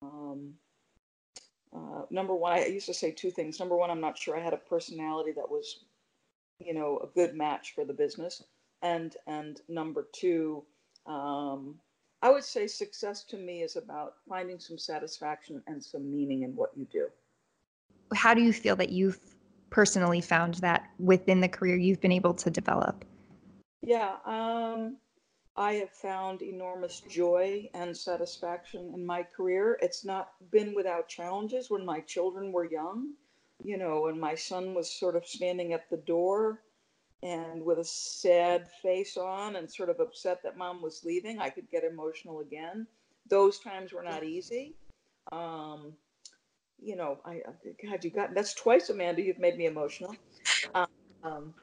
um, 0.01 0.55
uh, 1.75 2.03
number 2.11 2.35
one, 2.35 2.53
I 2.53 2.67
used 2.67 2.87
to 2.87 2.95
say 2.95 3.11
two 3.11 3.31
things. 3.31 3.59
Number 3.59 3.77
one, 3.77 3.91
I'm 3.91 4.01
not 4.01 4.17
sure 4.17 4.37
I 4.37 4.43
had 4.43 4.55
a 4.55 4.59
personality 4.59 5.33
that 5.33 5.51
was, 5.51 5.85
you 6.59 6.73
know, 6.73 7.01
a 7.03 7.07
good 7.09 7.35
match 7.35 7.75
for 7.75 7.85
the 7.85 7.93
business. 7.93 8.43
And 8.83 9.17
and 9.27 9.61
number 9.69 10.07
two, 10.13 10.65
um, 11.07 11.75
I 12.23 12.31
would 12.31 12.45
say 12.45 12.67
success 12.67 13.25
to 13.25 13.37
me 13.37 13.63
is 13.63 13.77
about 13.77 14.15
finding 14.29 14.59
some 14.59 14.79
satisfaction 14.79 15.63
and 15.67 15.83
some 15.83 16.11
meaning 16.11 16.43
in 16.43 16.55
what 16.57 16.71
you 16.77 16.87
do. 16.91 17.09
How 18.15 18.35
do 18.35 18.43
you 18.43 18.53
feel 18.53 18.77
that 18.77 18.91
you've 18.91 19.19
personally 19.75 20.21
found 20.21 20.55
that 20.55 20.89
within 21.01 21.41
the 21.41 21.49
career 21.49 21.75
you've 21.75 22.01
been 22.01 22.13
able 22.13 22.33
to 22.33 22.49
develop? 22.49 23.05
Yeah, 23.83 24.15
um, 24.25 24.99
I 25.57 25.73
have 25.75 25.91
found 25.91 26.43
enormous 26.43 27.01
joy 27.01 27.69
and 27.75 27.97
satisfaction 27.97 28.93
in 28.95 29.05
my 29.05 29.25
career. 29.25 29.77
It's 29.83 30.05
not 30.05 30.29
been 30.53 30.77
without 30.77 31.09
challenges 31.09 31.71
when 31.71 31.85
my 31.85 31.99
children 32.03 32.53
were 32.53 32.71
young. 32.71 33.15
You 33.65 33.77
know, 33.77 34.03
when 34.03 34.21
my 34.21 34.37
son 34.37 34.75
was 34.75 34.89
sort 34.89 35.17
of 35.17 35.27
standing 35.27 35.73
at 35.73 35.91
the 35.91 35.97
door 35.97 36.63
and 37.25 37.65
with 37.65 37.81
a 37.81 37.85
sad 37.85 38.69
face 38.81 39.17
on 39.17 39.57
and 39.57 39.69
sort 39.69 39.91
of 39.91 39.99
upset 39.99 40.41
that 40.45 40.57
mom 40.57 40.83
was 40.83 41.03
leaving, 41.05 41.41
I 41.41 41.51
could 41.51 41.69
get 41.69 41.83
emotional 41.83 42.39
again. 42.39 42.87
Those 43.29 43.59
times 43.59 43.93
were 43.93 44.05
not 44.05 44.23
easy. 44.23 44.77
Um, 45.33 45.95
you 46.85 46.97
know, 46.97 47.19
I 47.25 47.41
God, 47.83 48.05
you 48.05 48.11
got 48.11 48.35
that's 48.35 48.55
twice, 48.55 48.91
Amanda. 48.91 49.23
You've 49.23 49.39
made 49.39 49.57
me 49.57 49.67
emotional. 49.67 50.15
Um, 51.25 51.55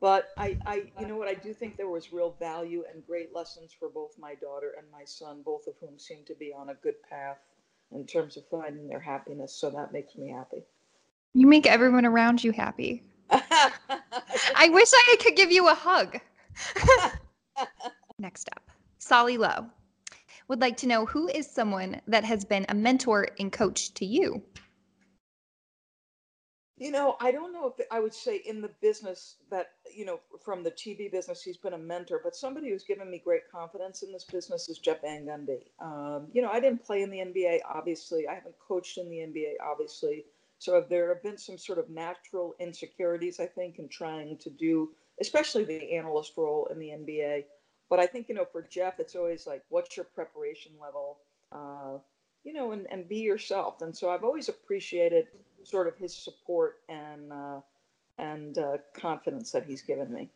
but 0.00 0.30
I, 0.36 0.56
I, 0.66 0.82
you 0.98 1.06
know 1.06 1.16
what? 1.16 1.28
I 1.28 1.34
do 1.34 1.52
think 1.52 1.76
there 1.76 1.88
was 1.88 2.12
real 2.12 2.34
value 2.40 2.82
and 2.92 3.06
great 3.06 3.34
lessons 3.34 3.72
for 3.78 3.88
both 3.88 4.18
my 4.18 4.34
daughter 4.34 4.72
and 4.76 4.86
my 4.90 5.04
son, 5.04 5.42
both 5.44 5.66
of 5.68 5.74
whom 5.80 5.98
seem 5.98 6.24
to 6.26 6.34
be 6.34 6.52
on 6.52 6.70
a 6.70 6.74
good 6.74 6.94
path 7.08 7.38
in 7.92 8.04
terms 8.06 8.36
of 8.36 8.42
finding 8.48 8.88
their 8.88 8.98
happiness. 8.98 9.54
So 9.54 9.70
that 9.70 9.92
makes 9.92 10.16
me 10.16 10.30
happy. 10.30 10.64
You 11.34 11.46
make 11.46 11.66
everyone 11.66 12.04
around 12.04 12.42
you 12.42 12.50
happy. 12.50 13.04
I 13.30 14.68
wish 14.70 14.88
I 14.92 15.16
could 15.20 15.36
give 15.36 15.52
you 15.52 15.68
a 15.68 15.74
hug. 15.74 16.18
Next 18.18 18.48
up, 18.56 18.70
Solly 18.98 19.36
Lowe 19.36 19.70
would 20.48 20.60
like 20.60 20.76
to 20.78 20.86
know 20.86 21.06
who 21.06 21.28
is 21.28 21.50
someone 21.50 22.00
that 22.06 22.24
has 22.24 22.44
been 22.44 22.66
a 22.68 22.74
mentor 22.74 23.28
and 23.38 23.52
coach 23.52 23.94
to 23.94 24.04
you? 24.04 24.42
You 26.82 26.90
know, 26.90 27.16
I 27.20 27.30
don't 27.30 27.52
know 27.52 27.72
if 27.78 27.86
I 27.92 28.00
would 28.00 28.12
say 28.12 28.38
in 28.38 28.60
the 28.60 28.70
business 28.80 29.36
that, 29.50 29.72
you 29.94 30.04
know, 30.04 30.18
from 30.44 30.64
the 30.64 30.70
TV 30.72 31.12
business, 31.12 31.40
he's 31.40 31.56
been 31.56 31.74
a 31.74 31.78
mentor, 31.78 32.20
but 32.24 32.34
somebody 32.34 32.70
who's 32.70 32.82
given 32.82 33.08
me 33.08 33.22
great 33.24 33.48
confidence 33.52 34.02
in 34.02 34.10
this 34.10 34.24
business 34.24 34.68
is 34.68 34.78
Jeff 34.78 35.02
Van 35.02 35.24
Gundy. 35.24 35.66
Um, 35.80 36.26
you 36.32 36.42
know, 36.42 36.50
I 36.50 36.58
didn't 36.58 36.84
play 36.84 37.02
in 37.02 37.10
the 37.10 37.18
NBA, 37.18 37.60
obviously. 37.72 38.26
I 38.26 38.34
haven't 38.34 38.56
coached 38.58 38.98
in 38.98 39.08
the 39.08 39.18
NBA, 39.18 39.64
obviously. 39.64 40.24
So 40.58 40.84
there 40.88 41.08
have 41.14 41.22
been 41.22 41.38
some 41.38 41.58
sort 41.58 41.78
of 41.78 41.88
natural 41.88 42.54
insecurities, 42.58 43.38
I 43.38 43.46
think, 43.46 43.78
in 43.78 43.88
trying 43.88 44.38
to 44.38 44.50
do, 44.50 44.90
especially 45.20 45.64
the 45.64 45.92
analyst 45.92 46.32
role 46.36 46.68
in 46.72 46.78
the 46.78 46.88
NBA. 46.88 47.44
But 47.92 48.00
I 48.00 48.06
think, 48.06 48.30
you 48.30 48.34
know, 48.34 48.46
for 48.50 48.62
Jeff, 48.62 49.00
it's 49.00 49.14
always 49.14 49.46
like, 49.46 49.62
what's 49.68 49.98
your 49.98 50.04
preparation 50.04 50.72
level? 50.80 51.18
Uh, 51.52 51.98
you 52.42 52.54
know, 52.54 52.72
and, 52.72 52.86
and 52.90 53.06
be 53.06 53.18
yourself. 53.18 53.82
And 53.82 53.94
so 53.94 54.08
I've 54.08 54.24
always 54.24 54.48
appreciated 54.48 55.26
sort 55.62 55.86
of 55.86 55.98
his 55.98 56.16
support 56.16 56.78
and 56.88 57.30
uh, 57.30 57.60
and 58.16 58.56
uh, 58.56 58.78
confidence 58.94 59.52
that 59.52 59.66
he's 59.66 59.82
given 59.82 60.10
me. 60.10 60.30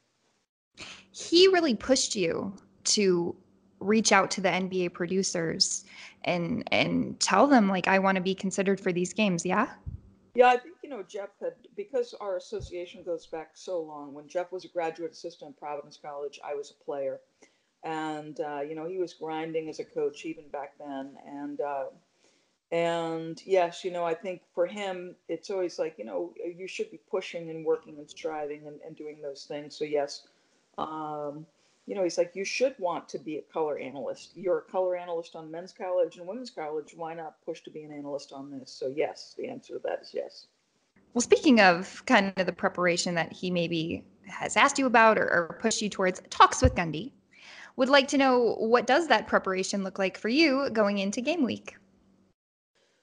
He 1.13 1.49
really 1.49 1.75
pushed 1.75 2.15
you 2.15 2.53
to 2.85 3.35
reach 3.81 4.13
out 4.13 4.31
to 4.33 4.43
the 4.43 4.51
NBA 4.51 4.93
producers 4.93 5.87
and 6.27 6.63
and 6.73 7.19
tell 7.21 7.47
them 7.47 7.71
like 7.71 7.89
I 7.89 7.99
want 8.01 8.17
to 8.17 8.23
be 8.23 8.35
considered 8.35 8.79
for 8.79 8.93
these 8.93 9.15
games. 9.15 9.47
Yeah. 9.47 9.69
Yeah, 10.37 10.49
I 10.49 10.59
think 10.59 10.77
you 10.83 10.91
know 10.91 11.03
Jeff 11.03 11.31
had 11.41 11.55
because 11.77 12.15
our 12.21 12.37
association 12.37 13.03
goes 13.03 13.27
back 13.27 13.53
so 13.55 13.81
long. 13.81 14.13
When 14.13 14.29
Jeff 14.29 14.53
was 14.53 14.65
a 14.67 14.69
graduate 14.69 15.13
assistant 15.13 15.53
at 15.53 15.61
Providence 15.61 15.99
College, 16.01 16.39
I 16.45 16.55
was 16.55 16.71
a 16.73 16.85
player, 16.85 17.21
and 17.85 18.39
uh, 18.41 18.61
you 18.61 18.75
know 18.75 18.87
he 18.87 18.99
was 18.99 19.15
grinding 19.15 19.69
as 19.71 19.81
a 19.81 19.85
coach 19.85 20.27
even 20.27 20.49
back 20.51 20.75
then. 20.79 21.17
And 21.27 21.61
uh, 21.61 21.87
and 22.73 23.41
yes, 23.47 23.85
you 23.85 23.93
know, 23.93 24.05
I 24.05 24.15
think 24.15 24.43
for 24.55 24.67
him, 24.67 25.17
it's 25.29 25.51
always 25.51 25.79
like, 25.79 25.97
you 25.99 26.05
know, 26.05 26.35
you 26.45 26.69
should 26.69 26.91
be 26.91 27.01
pushing 27.11 27.51
and 27.51 27.65
working 27.65 27.99
and 27.99 28.11
striving 28.11 28.67
and, 28.67 28.81
and 28.85 28.97
doing 28.97 29.23
those 29.23 29.45
things. 29.45 29.77
So, 29.77 29.85
yes, 29.85 30.27
um, 30.79 31.47
you 31.87 31.95
know, 31.95 32.03
he's 32.03 32.19
like, 32.19 32.33
you 32.35 32.45
should 32.45 32.75
want 32.79 33.09
to 33.09 33.19
be 33.19 33.37
a 33.37 33.43
color 33.43 33.79
analyst. 33.79 34.33
You're 34.37 34.59
a 34.59 34.63
color 34.63 34.97
analyst 34.97 35.37
on 35.37 35.51
men's 35.51 35.73
college 35.73 36.19
and 36.19 36.27
women's 36.27 36.51
college. 36.51 36.95
Why 36.97 37.15
not 37.15 37.37
push 37.45 37.63
to 37.63 37.71
be 37.71 37.85
an 37.85 37.93
analyst 37.93 38.33
on 38.33 38.51
this? 38.51 38.73
So, 38.73 38.89
yes, 38.89 39.35
the 39.39 39.49
answer 39.49 39.75
to 39.75 39.81
that 39.85 40.01
is 40.03 40.11
yes. 40.13 40.47
Well, 41.15 41.23
speaking 41.23 41.61
of 41.61 42.05
kind 42.07 42.33
of 42.37 42.47
the 42.47 42.53
preparation 42.53 43.15
that 43.15 43.33
he 43.33 43.51
maybe 43.51 44.05
has 44.27 44.57
asked 44.57 44.79
you 44.79 44.87
about 44.87 45.17
or, 45.17 45.31
or 45.31 45.59
pushed 45.63 45.81
you 45.81 45.89
towards, 45.89 46.21
talks 46.29 46.61
with 46.61 46.75
Gundy, 46.75 47.13
would 47.77 47.89
like 47.89 48.09
to 48.09 48.19
know 48.19 48.57
what 48.59 48.87
does 48.87 49.07
that 49.07 49.29
preparation 49.29 49.85
look 49.85 49.99
like 49.99 50.19
for 50.19 50.29
you 50.29 50.69
going 50.71 50.99
into 50.99 51.21
game 51.21 51.45
week? 51.45 51.77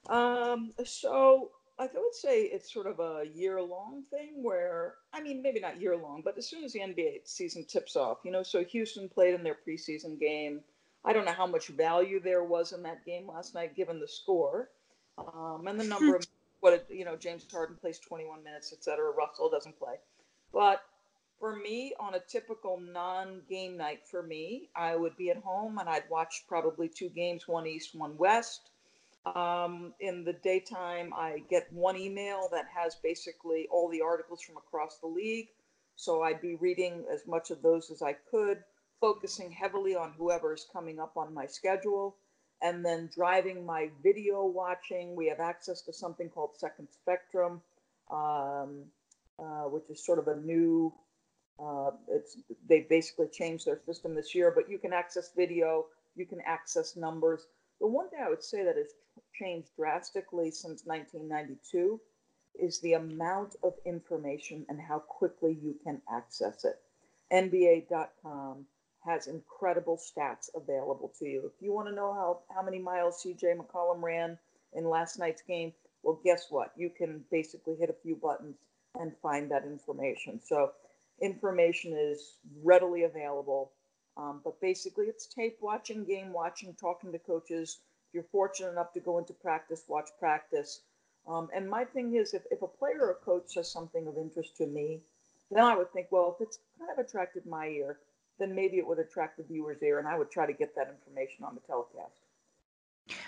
Um, 0.10 0.74
so 0.84 1.52
I 1.80 1.88
would 1.94 2.13
say 2.13 2.44
it's 2.44 2.72
sort 2.72 2.86
of 2.86 3.00
a 3.00 3.25
year 3.34 3.62
long 3.62 4.03
thing 4.12 4.44
where, 4.44 4.96
I 5.12 5.22
mean, 5.22 5.42
maybe 5.42 5.60
not 5.60 5.82
year 5.82 5.98
long, 5.98 6.22
but 6.24 6.38
as 6.38 6.48
soon 6.48 6.63
as 6.63 6.74
the 6.74 6.80
NBA 6.80 7.27
season 7.27 7.65
tips 7.65 7.96
off, 7.96 8.20
you 8.24 8.32
know, 8.32 8.44
so 8.44 8.63
Houston 8.63 9.10
played 9.10 9.34
in 9.34 9.44
their 9.44 9.58
preseason 9.68 10.20
game. 10.20 10.62
I 11.03 11.13
don't 11.13 11.25
know 11.25 11.34
how 11.34 11.48
much 11.48 11.68
value 11.68 12.20
there 12.20 12.44
was 12.44 12.74
in 12.74 12.84
that 12.84 13.06
game 13.06 13.27
last 13.27 13.56
night, 13.56 13.75
given 13.75 14.00
the 14.00 14.08
score 14.08 14.70
um, 15.18 15.68
and 15.68 15.80
the 15.80 15.84
number 15.84 16.15
of 16.15 16.25
what, 16.60 16.74
it, 16.74 16.88
you 16.89 17.06
know, 17.06 17.15
James 17.15 17.46
Harden 17.51 17.75
plays 17.75 18.00
21 18.00 18.44
minutes, 18.44 18.72
et 18.72 18.84
cetera. 18.84 19.12
Russell 19.12 19.50
doesn't 19.50 19.77
play. 19.77 19.96
But 20.53 20.82
for 21.39 21.56
me, 21.56 21.94
on 22.00 22.13
a 22.13 22.20
typical 22.20 22.80
non 22.80 23.42
game 23.50 23.75
night 23.77 24.06
for 24.10 24.22
me, 24.22 24.70
I 24.75 24.96
would 24.96 25.18
be 25.18 25.32
at 25.32 25.38
home 25.38 25.80
and 25.80 25.89
I'd 25.89 26.10
watch 26.10 26.46
probably 26.48 26.88
two 26.88 27.10
games, 27.10 27.48
one 27.48 27.65
East, 27.65 27.96
one 27.96 28.15
West 28.18 28.70
um, 29.26 29.94
in 30.00 30.24
the 30.24 30.34
daytime, 30.34 31.14
I 31.14 31.44
get 31.50 31.72
one 31.72 31.98
email 31.98 32.50
that 32.52 32.66
has 32.76 32.96
basically 32.96 33.68
all 33.72 33.90
the 33.90 34.02
articles 34.02 34.42
from 34.42 34.58
across 34.58 34.98
the 34.98 35.08
league. 35.08 35.48
So 35.96 36.24
I'd 36.24 36.42
be 36.42 36.56
reading 36.56 37.06
as 37.12 37.26
much 37.28 37.50
of 37.50 37.62
those 37.62 37.90
as 37.90 38.02
I 38.02 38.14
could, 38.14 38.64
focusing 39.00 39.52
heavily 39.52 39.96
on 39.96 40.14
whoever 40.18 40.54
is 40.54 40.66
coming 40.74 41.00
up 41.00 41.16
on 41.16 41.34
my 41.34 41.46
schedule, 41.46 42.18
and 42.62 42.84
then 42.86 43.10
driving 43.14 43.66
my 43.66 43.90
video 44.02 44.46
watching. 44.46 45.16
We 45.16 45.28
have 45.28 45.40
access 45.40 45.82
to 45.84 45.94
something 45.94 46.30
called 46.30 46.58
Second 46.58 46.90
Spectrum, 46.92 47.62
um, 48.12 48.86
uh, 49.40 49.70
which 49.70 49.90
is 49.90 50.04
sort 50.04 50.20
of 50.20 50.28
a 50.28 50.36
new. 50.36 50.94
Uh, 51.64 51.92
it's 52.10 52.38
they 52.68 52.82
basically 52.90 53.28
changed 53.28 53.68
their 53.68 53.80
system 53.86 54.16
this 54.16 54.34
year, 54.34 54.52
but 54.54 54.70
you 54.70 54.80
can 54.80 54.92
access 54.92 55.32
video, 55.36 55.86
you 56.16 56.26
can 56.26 56.42
access 56.46 56.96
numbers. 56.98 57.46
The 57.80 57.88
one 57.88 58.10
thing 58.10 58.20
I 58.26 58.30
would 58.30 58.44
say 58.44 58.64
that 58.66 58.76
has 58.76 58.94
changed 59.38 59.69
drastically 59.76 60.52
since 60.52 60.86
1992 60.86 62.00
is 62.60 62.80
the 62.80 62.93
amount 62.93 63.56
of 63.63 63.74
information 63.86 64.65
and 64.69 64.80
how 64.80 65.00
quickly 65.00 65.58
you 65.62 65.76
can 65.84 66.02
access 66.12 66.65
it. 66.65 66.80
NBA.com 67.32 68.65
has 69.06 69.28
incredible 69.28 69.98
stats 69.98 70.50
available 70.56 71.12
to 71.19 71.26
you. 71.26 71.43
If 71.46 71.62
you 71.62 71.74
want 71.74 71.88
to 71.88 71.96
know 71.96 72.13
how, 72.13 72.39
how 72.54 72.62
many 72.62 72.80
miles 72.80 73.24
CJ 73.24 73.58
McCollum 73.58 74.02
ran 74.02 74.38
in 74.74 74.86
last 74.86 75.19
night's 75.19 75.41
game, 75.41 75.74
well, 76.04 76.19
guess 76.24 76.48
what? 76.50 76.72
You 76.76 76.89
can 76.89 77.24
basically 77.32 77.76
hit 77.76 77.89
a 77.89 78.02
few 78.04 78.15
buttons 78.15 78.58
and 79.00 79.12
find 79.22 79.50
that 79.52 79.63
information. 79.63 80.39
So, 80.43 80.72
information 81.22 81.93
is 81.98 82.36
readily 82.63 83.04
available 83.04 83.72
um, 84.17 84.41
but 84.43 84.60
basically, 84.62 85.08
it's 85.08 85.26
tape 85.26 85.58
watching, 85.62 86.04
game 86.04 86.32
watching, 86.32 86.76
talking 86.76 87.12
to 87.12 87.19
coaches. 87.19 87.80
You're 88.13 88.23
fortunate 88.32 88.71
enough 88.71 88.93
to 88.93 88.99
go 88.99 89.17
into 89.17 89.34
practice, 89.34 89.84
watch 89.88 90.10
practice. 90.19 90.82
Um, 91.28 91.49
and 91.54 91.69
my 91.69 91.84
thing 91.84 92.15
is, 92.15 92.34
if, 92.34 92.43
if 92.52 92.62
a 92.62 92.67
player 92.67 92.99
or 93.02 93.12
a 93.12 93.26
coach 93.26 93.54
says 93.54 93.71
something 93.71 94.08
of 94.08 94.17
interest 94.17 94.56
to 94.58 94.67
me, 94.67 94.99
then 95.49 95.63
I 95.63 95.76
would 95.76 95.91
think, 95.91 96.08
well, 96.12 96.36
if 96.38 96.45
it's 96.45 96.60
kind 96.78 96.91
of 96.91 97.04
attracted 97.04 97.45
my 97.45 97.67
ear, 97.67 97.97
then 98.39 98.54
maybe 98.56 98.78
it 98.78 98.88
would 98.88 98.99
attract 98.99 99.38
the 99.38 99.43
viewer's 99.43 99.82
ear, 99.82 99.99
and 99.99 100.08
I 100.08 100.17
would 100.17 100.32
try 100.32 100.45
to 100.45 100.54
get 100.54 100.76
that 100.76 100.89
information 100.89 101.43
on 101.43 101.56
the 101.56 101.62
telecast. 101.62 102.19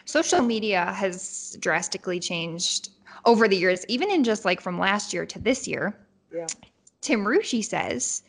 Social 0.05 0.41
media 0.41 0.85
has 0.93 1.57
drastically 1.59 2.19
changed 2.19 2.89
over 3.25 3.47
the 3.47 3.57
years, 3.57 3.85
even 3.87 4.09
in 4.09 4.23
just 4.23 4.45
like 4.45 4.61
from 4.61 4.79
last 4.79 5.13
year 5.13 5.25
to 5.25 5.39
this 5.39 5.67
year. 5.67 5.95
Yeah. 6.33 6.47
Tim 7.01 7.23
Rushi 7.23 7.63
says, 7.63 8.23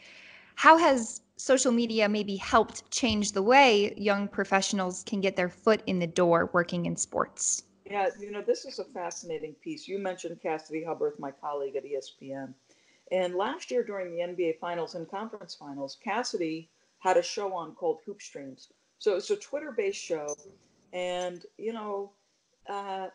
How 0.54 0.76
has 0.76 1.22
social 1.36 1.72
media 1.72 2.08
maybe 2.08 2.36
helped 2.36 2.90
change 2.90 3.32
the 3.32 3.42
way 3.42 3.94
young 3.96 4.28
professionals 4.28 5.02
can 5.04 5.20
get 5.20 5.36
their 5.36 5.48
foot 5.48 5.82
in 5.86 5.98
the 5.98 6.06
door 6.06 6.50
working 6.52 6.86
in 6.86 6.96
sports? 6.96 7.62
Yeah, 7.84 8.10
you 8.18 8.30
know, 8.30 8.42
this 8.42 8.64
is 8.64 8.78
a 8.78 8.84
fascinating 8.84 9.54
piece. 9.54 9.88
You 9.88 9.98
mentioned 9.98 10.40
Cassidy 10.42 10.84
Hubbarth, 10.84 11.18
my 11.18 11.30
colleague 11.30 11.76
at 11.76 11.84
ESPN. 11.84 12.54
And 13.12 13.34
last 13.34 13.70
year 13.70 13.84
during 13.84 14.12
the 14.12 14.22
NBA 14.22 14.54
Finals 14.54 14.94
and 14.94 15.08
Conference 15.08 15.54
Finals, 15.54 15.96
Cassidy 16.02 16.70
had 16.98 17.16
a 17.16 17.22
show 17.22 17.52
on 17.54 17.74
called 17.74 18.00
Hoop 18.04 18.20
Streams. 18.20 18.72
So 18.98 19.16
it's 19.16 19.30
a 19.30 19.36
Twitter 19.36 19.72
based 19.76 20.00
show. 20.00 20.36
And, 20.92 21.44
you 21.58 21.72
know, 21.72 22.12
uh, 22.68 23.08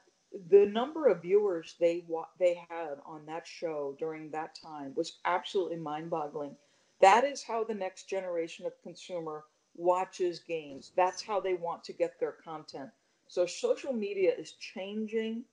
the 0.49 0.65
number 0.65 1.07
of 1.07 1.21
viewers 1.21 1.75
they 1.79 2.05
wa- 2.07 2.29
they 2.39 2.55
had 2.69 2.99
on 3.05 3.25
that 3.25 3.47
show 3.47 3.95
during 3.99 4.31
that 4.31 4.55
time 4.55 4.93
was 4.95 5.19
absolutely 5.25 5.77
mind 5.77 6.09
boggling. 6.09 6.55
That 7.01 7.23
is 7.23 7.43
how 7.43 7.63
the 7.63 7.73
next 7.73 8.07
generation 8.07 8.65
of 8.65 8.81
consumer 8.83 9.45
watches 9.75 10.39
games. 10.39 10.91
That's 10.95 11.21
how 11.21 11.39
they 11.39 11.53
want 11.55 11.83
to 11.85 11.93
get 11.93 12.19
their 12.19 12.33
content. 12.43 12.89
So 13.27 13.45
social 13.45 13.93
media 13.93 14.33
is 14.37 14.53
changing 14.53 15.45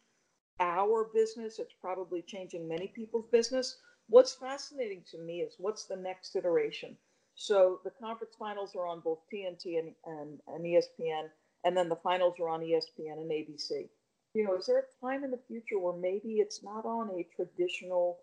our 0.61 1.09
business. 1.15 1.59
It's 1.59 1.75
probably 1.81 2.23
changing 2.23 2.69
many 2.69 2.89
people's 2.89 3.27
business. 3.31 3.79
What's 4.09 4.35
fascinating 4.35 5.05
to 5.11 5.19
me 5.19 5.41
is 5.41 5.55
what's 5.59 5.85
the 5.85 5.97
next 5.97 6.35
iteration? 6.35 6.97
So 7.35 7.81
the 7.85 7.91
conference 7.91 8.35
finals 8.39 8.75
are 8.75 8.87
on 8.87 9.01
both 9.01 9.21
TNT 9.33 9.79
and, 9.79 9.95
and, 10.07 10.41
and 10.49 10.65
ESPN, 10.65 11.29
and 11.65 11.77
then 11.77 11.89
the 11.89 11.97
finals 11.97 12.35
are 12.41 12.49
on 12.49 12.61
ESPN 12.61 13.13
and 13.13 13.31
ABC. 13.31 13.89
You 14.35 14.45
know, 14.45 14.57
is 14.57 14.67
there 14.67 14.81
a 14.81 15.07
time 15.07 15.25
in 15.25 15.31
the 15.31 15.41
future 15.47 15.79
where 15.79 15.97
maybe 15.97 16.41
it's 16.41 16.63
not 16.63 16.85
on 16.85 17.11
a 17.11 17.27
traditional 17.37 18.19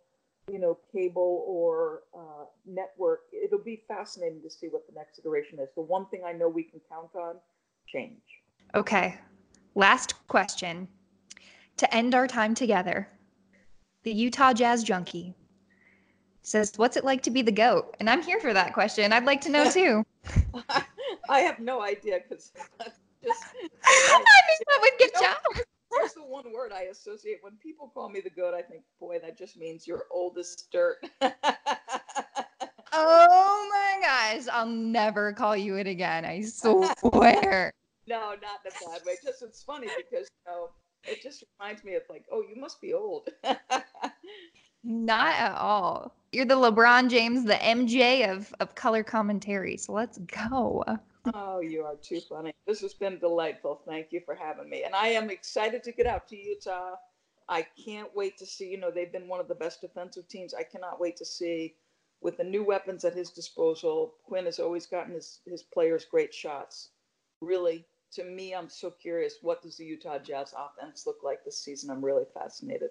you 0.52 0.60
know, 0.60 0.78
cable 0.92 1.44
or 1.48 2.04
uh, 2.16 2.46
network, 2.66 3.22
it'll 3.34 3.64
be 3.64 3.82
fascinating 3.88 4.42
to 4.42 4.50
see 4.50 4.68
what 4.68 4.86
the 4.88 4.94
next 4.94 5.20
iteration 5.20 5.60
is. 5.60 5.70
The 5.76 5.82
one 5.82 6.06
thing 6.08 6.22
I 6.26 6.34
know 6.34 6.48
we 6.48 6.64
can 6.64 6.80
count 6.90 7.16
on 7.16 7.36
change. 7.88 8.22
Okay. 8.74 9.18
Last 9.74 10.28
question. 10.28 10.88
To 11.78 11.94
end 11.94 12.16
our 12.16 12.28
time 12.28 12.56
together, 12.56 13.10
the 14.04 14.14
Utah 14.14 14.54
Jazz 14.54 14.84
Junkie 14.84 15.36
says, 16.42 16.74
What's 16.78 16.96
it 16.96 17.04
like 17.04 17.22
to 17.24 17.32
be 17.32 17.42
the 17.42 17.52
GOAT? 17.52 17.96
And 18.00 18.10
I'm 18.10 18.22
here 18.22 18.40
for 18.40 18.54
that 18.54 18.74
question. 18.74 19.12
I'd 19.12 19.26
like 19.26 19.42
to 19.42 19.50
know 19.50 19.70
too. 19.70 20.06
I 21.30 21.40
have 21.40 21.60
no 21.60 21.82
idea 21.82 22.20
because 22.22 22.52
just. 23.24 23.44
I, 23.84 24.22
think 24.48 24.68
that 24.68 24.80
would 24.82 24.92
get 25.00 25.12
you 25.16 25.22
know, 25.22 25.62
there's 25.98 26.14
the 26.14 26.24
one 26.24 26.52
word 26.54 26.72
I 26.72 26.84
associate 26.84 27.40
when 27.42 27.54
people 27.62 27.92
call 27.94 28.10
me 28.10 28.22
the 28.22 28.30
goat. 28.30 28.54
I 28.54 28.62
think, 28.62 28.84
boy, 29.00 29.20
that 29.20 29.38
just 29.38 29.58
means 29.58 29.88
you're 29.88 30.06
old 30.12 30.38
as 30.38 30.56
dirt. 30.72 30.98
oh 32.92 33.70
my 33.72 33.98
gosh, 34.02 34.48
I'll 34.52 34.66
never 34.68 35.34
call 35.34 35.56
you 35.56 35.76
it 35.78 35.88
again. 35.88 36.26
I 36.26 36.42
swear. 36.42 37.74
no, 38.08 38.20
not 38.30 38.62
in 38.66 38.72
a 38.72 38.90
bad 38.90 39.06
way. 39.06 39.16
Just 39.24 39.42
it's 39.42 39.64
funny 39.64 39.88
because 39.98 40.28
you 40.28 40.52
know 40.52 40.70
it 41.08 41.22
just 41.22 41.44
reminds 41.60 41.84
me 41.84 41.96
of 41.96 42.04
like, 42.10 42.26
oh, 42.32 42.44
you 42.48 42.60
must 42.60 42.82
be 42.82 42.94
old. 42.94 43.30
Not 44.84 45.36
at 45.36 45.56
all. 45.56 46.16
You're 46.32 46.46
the 46.46 46.56
LeBron 46.56 47.10
James, 47.10 47.44
the 47.44 47.56
MJ 47.56 48.30
of, 48.32 48.54
of 48.60 48.76
color 48.76 49.04
commentary. 49.04 49.78
So 49.78 49.94
let's 49.94 50.18
go. 50.18 50.84
Oh, 51.34 51.60
you 51.60 51.84
are 51.84 51.96
too 51.96 52.22
funny. 52.22 52.54
This 52.68 52.82
has 52.82 52.94
been 52.94 53.20
delightful. 53.20 53.82
Thank 53.86 54.12
you 54.12 54.22
for 54.26 54.36
having 54.36 54.70
me. 54.70 54.84
And 54.84 54.96
I 54.96 55.08
am 55.08 55.30
excited 55.30 55.84
to 55.84 55.92
get 55.92 56.06
out 56.06 56.28
to 56.30 56.36
Utah. 56.38 56.96
I 57.48 57.66
can't 57.84 58.16
wait 58.16 58.38
to 58.38 58.46
see, 58.46 58.68
you 58.70 58.78
know, 58.78 58.92
they've 58.92 59.12
been 59.12 59.28
one 59.28 59.40
of 59.40 59.48
the 59.48 59.56
best 59.56 59.82
defensive 59.82 60.28
teams. 60.28 60.54
I 60.54 60.64
cannot 60.64 61.00
wait 61.00 61.16
to 61.18 61.26
see 61.26 61.76
with 62.22 62.38
the 62.38 62.44
new 62.44 62.64
weapons 62.64 63.06
at 63.06 63.14
his 63.16 63.30
disposal. 63.32 64.16
Quin 64.26 64.46
has 64.46 64.60
always 64.60 64.86
gotten 64.86 65.14
his, 65.14 65.42
his 65.46 65.64
players 65.64 66.06
great 66.06 66.34
shots. 66.34 66.90
Really, 67.42 67.86
to 68.14 68.24
me, 68.24 68.54
I'm 68.54 68.70
so 68.70 68.90
curious. 68.92 69.36
What 69.42 69.62
does 69.62 69.78
the 69.78 69.86
Utah 69.86 70.20
Jazz 70.20 70.54
offense 70.58 71.06
look 71.06 71.18
like 71.24 71.44
this 71.44 71.64
season? 71.64 71.90
I'm 71.90 72.04
really 72.04 72.26
fascinated. 72.34 72.90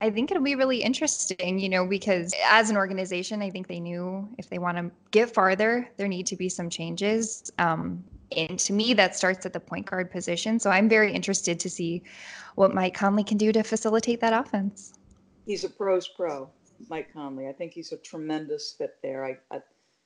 I 0.00 0.10
think 0.10 0.30
it'll 0.30 0.42
be 0.42 0.54
really 0.54 0.82
interesting, 0.82 1.58
you 1.58 1.68
know, 1.68 1.86
because 1.86 2.34
as 2.44 2.68
an 2.68 2.76
organization, 2.76 3.40
I 3.40 3.48
think 3.48 3.68
they 3.68 3.80
knew 3.80 4.28
if 4.38 4.50
they 4.50 4.58
want 4.58 4.76
to 4.76 4.90
get 5.12 5.32
farther, 5.32 5.88
there 5.96 6.08
need 6.08 6.26
to 6.26 6.36
be 6.36 6.48
some 6.48 6.68
changes. 6.68 7.50
Um, 7.58 8.04
and 8.36 8.58
to 8.58 8.72
me, 8.72 8.92
that 8.94 9.16
starts 9.16 9.46
at 9.46 9.52
the 9.52 9.60
point 9.60 9.86
guard 9.86 10.10
position. 10.10 10.58
So 10.58 10.70
I'm 10.70 10.88
very 10.88 11.12
interested 11.12 11.60
to 11.60 11.70
see 11.70 12.02
what 12.54 12.74
Mike 12.74 12.94
Conley 12.94 13.24
can 13.24 13.38
do 13.38 13.52
to 13.52 13.62
facilitate 13.62 14.20
that 14.20 14.32
offense. 14.32 14.94
He's 15.46 15.64
a 15.64 15.70
pros 15.70 16.08
pro, 16.08 16.50
Mike 16.88 17.12
Conley. 17.12 17.48
I 17.48 17.52
think 17.52 17.72
he's 17.72 17.92
a 17.92 17.96
tremendous 17.96 18.74
fit 18.76 18.96
there. 19.02 19.24
I, 19.24 19.38
I 19.50 19.60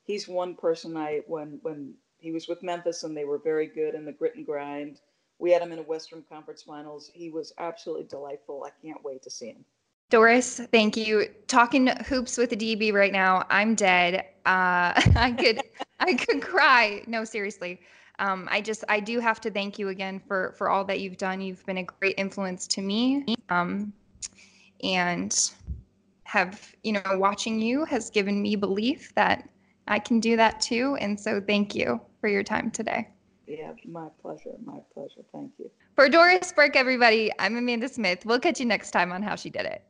he's 0.04 0.28
one 0.28 0.54
person 0.54 0.96
I 0.96 1.22
when 1.26 1.58
when 1.62 1.94
he 2.18 2.32
was 2.32 2.48
with 2.48 2.62
Memphis 2.62 3.04
and 3.04 3.16
they 3.16 3.24
were 3.24 3.38
very 3.38 3.66
good 3.66 3.94
in 3.94 4.04
the 4.04 4.12
grit 4.12 4.36
and 4.36 4.44
grind. 4.44 5.00
We 5.38 5.52
had 5.52 5.62
him 5.62 5.72
in 5.72 5.78
a 5.78 5.82
Western 5.82 6.24
Conference 6.28 6.62
Finals. 6.62 7.10
He 7.14 7.30
was 7.30 7.52
absolutely 7.58 8.06
delightful. 8.06 8.64
I 8.64 8.70
can't 8.84 9.02
wait 9.04 9.22
to 9.22 9.30
see 9.30 9.48
him. 9.48 9.64
Doris, 10.10 10.60
thank 10.72 10.96
you. 10.96 11.26
Talking 11.48 11.88
hoops 12.06 12.38
with 12.38 12.52
a 12.52 12.56
DB 12.56 12.94
right 12.94 13.12
now, 13.12 13.44
I'm 13.50 13.74
dead. 13.74 14.24
Uh, 14.46 14.94
I 15.16 15.34
could, 15.38 15.60
I 16.00 16.14
could 16.14 16.40
cry. 16.40 17.02
No, 17.06 17.24
seriously. 17.24 17.80
Um, 18.18 18.48
I 18.50 18.62
just, 18.62 18.84
I 18.88 19.00
do 19.00 19.20
have 19.20 19.38
to 19.42 19.50
thank 19.50 19.78
you 19.78 19.90
again 19.90 20.18
for 20.26 20.54
for 20.56 20.70
all 20.70 20.84
that 20.86 21.00
you've 21.00 21.18
done. 21.18 21.40
You've 21.40 21.64
been 21.66 21.78
a 21.78 21.84
great 21.84 22.14
influence 22.16 22.66
to 22.68 22.82
me, 22.82 23.36
um, 23.50 23.92
and 24.82 25.52
have 26.24 26.74
you 26.82 26.92
know, 26.92 27.02
watching 27.12 27.60
you 27.60 27.84
has 27.84 28.10
given 28.10 28.42
me 28.42 28.56
belief 28.56 29.14
that 29.14 29.48
I 29.86 29.98
can 29.98 30.20
do 30.20 30.36
that 30.36 30.60
too. 30.60 30.96
And 31.00 31.20
so, 31.20 31.40
thank 31.40 31.74
you 31.74 32.00
for 32.20 32.28
your 32.28 32.42
time 32.42 32.70
today. 32.70 33.08
Yeah, 33.46 33.72
my 33.86 34.08
pleasure. 34.20 34.54
My 34.64 34.80
pleasure. 34.94 35.22
Thank 35.32 35.52
you. 35.58 35.70
For 35.98 36.08
Doris 36.08 36.52
Burke, 36.52 36.76
everybody, 36.76 37.28
I'm 37.40 37.56
Amanda 37.56 37.88
Smith. 37.88 38.24
We'll 38.24 38.38
catch 38.38 38.60
you 38.60 38.66
next 38.66 38.92
time 38.92 39.10
on 39.10 39.20
How 39.20 39.34
She 39.34 39.50
Did 39.50 39.66
It. 39.66 39.82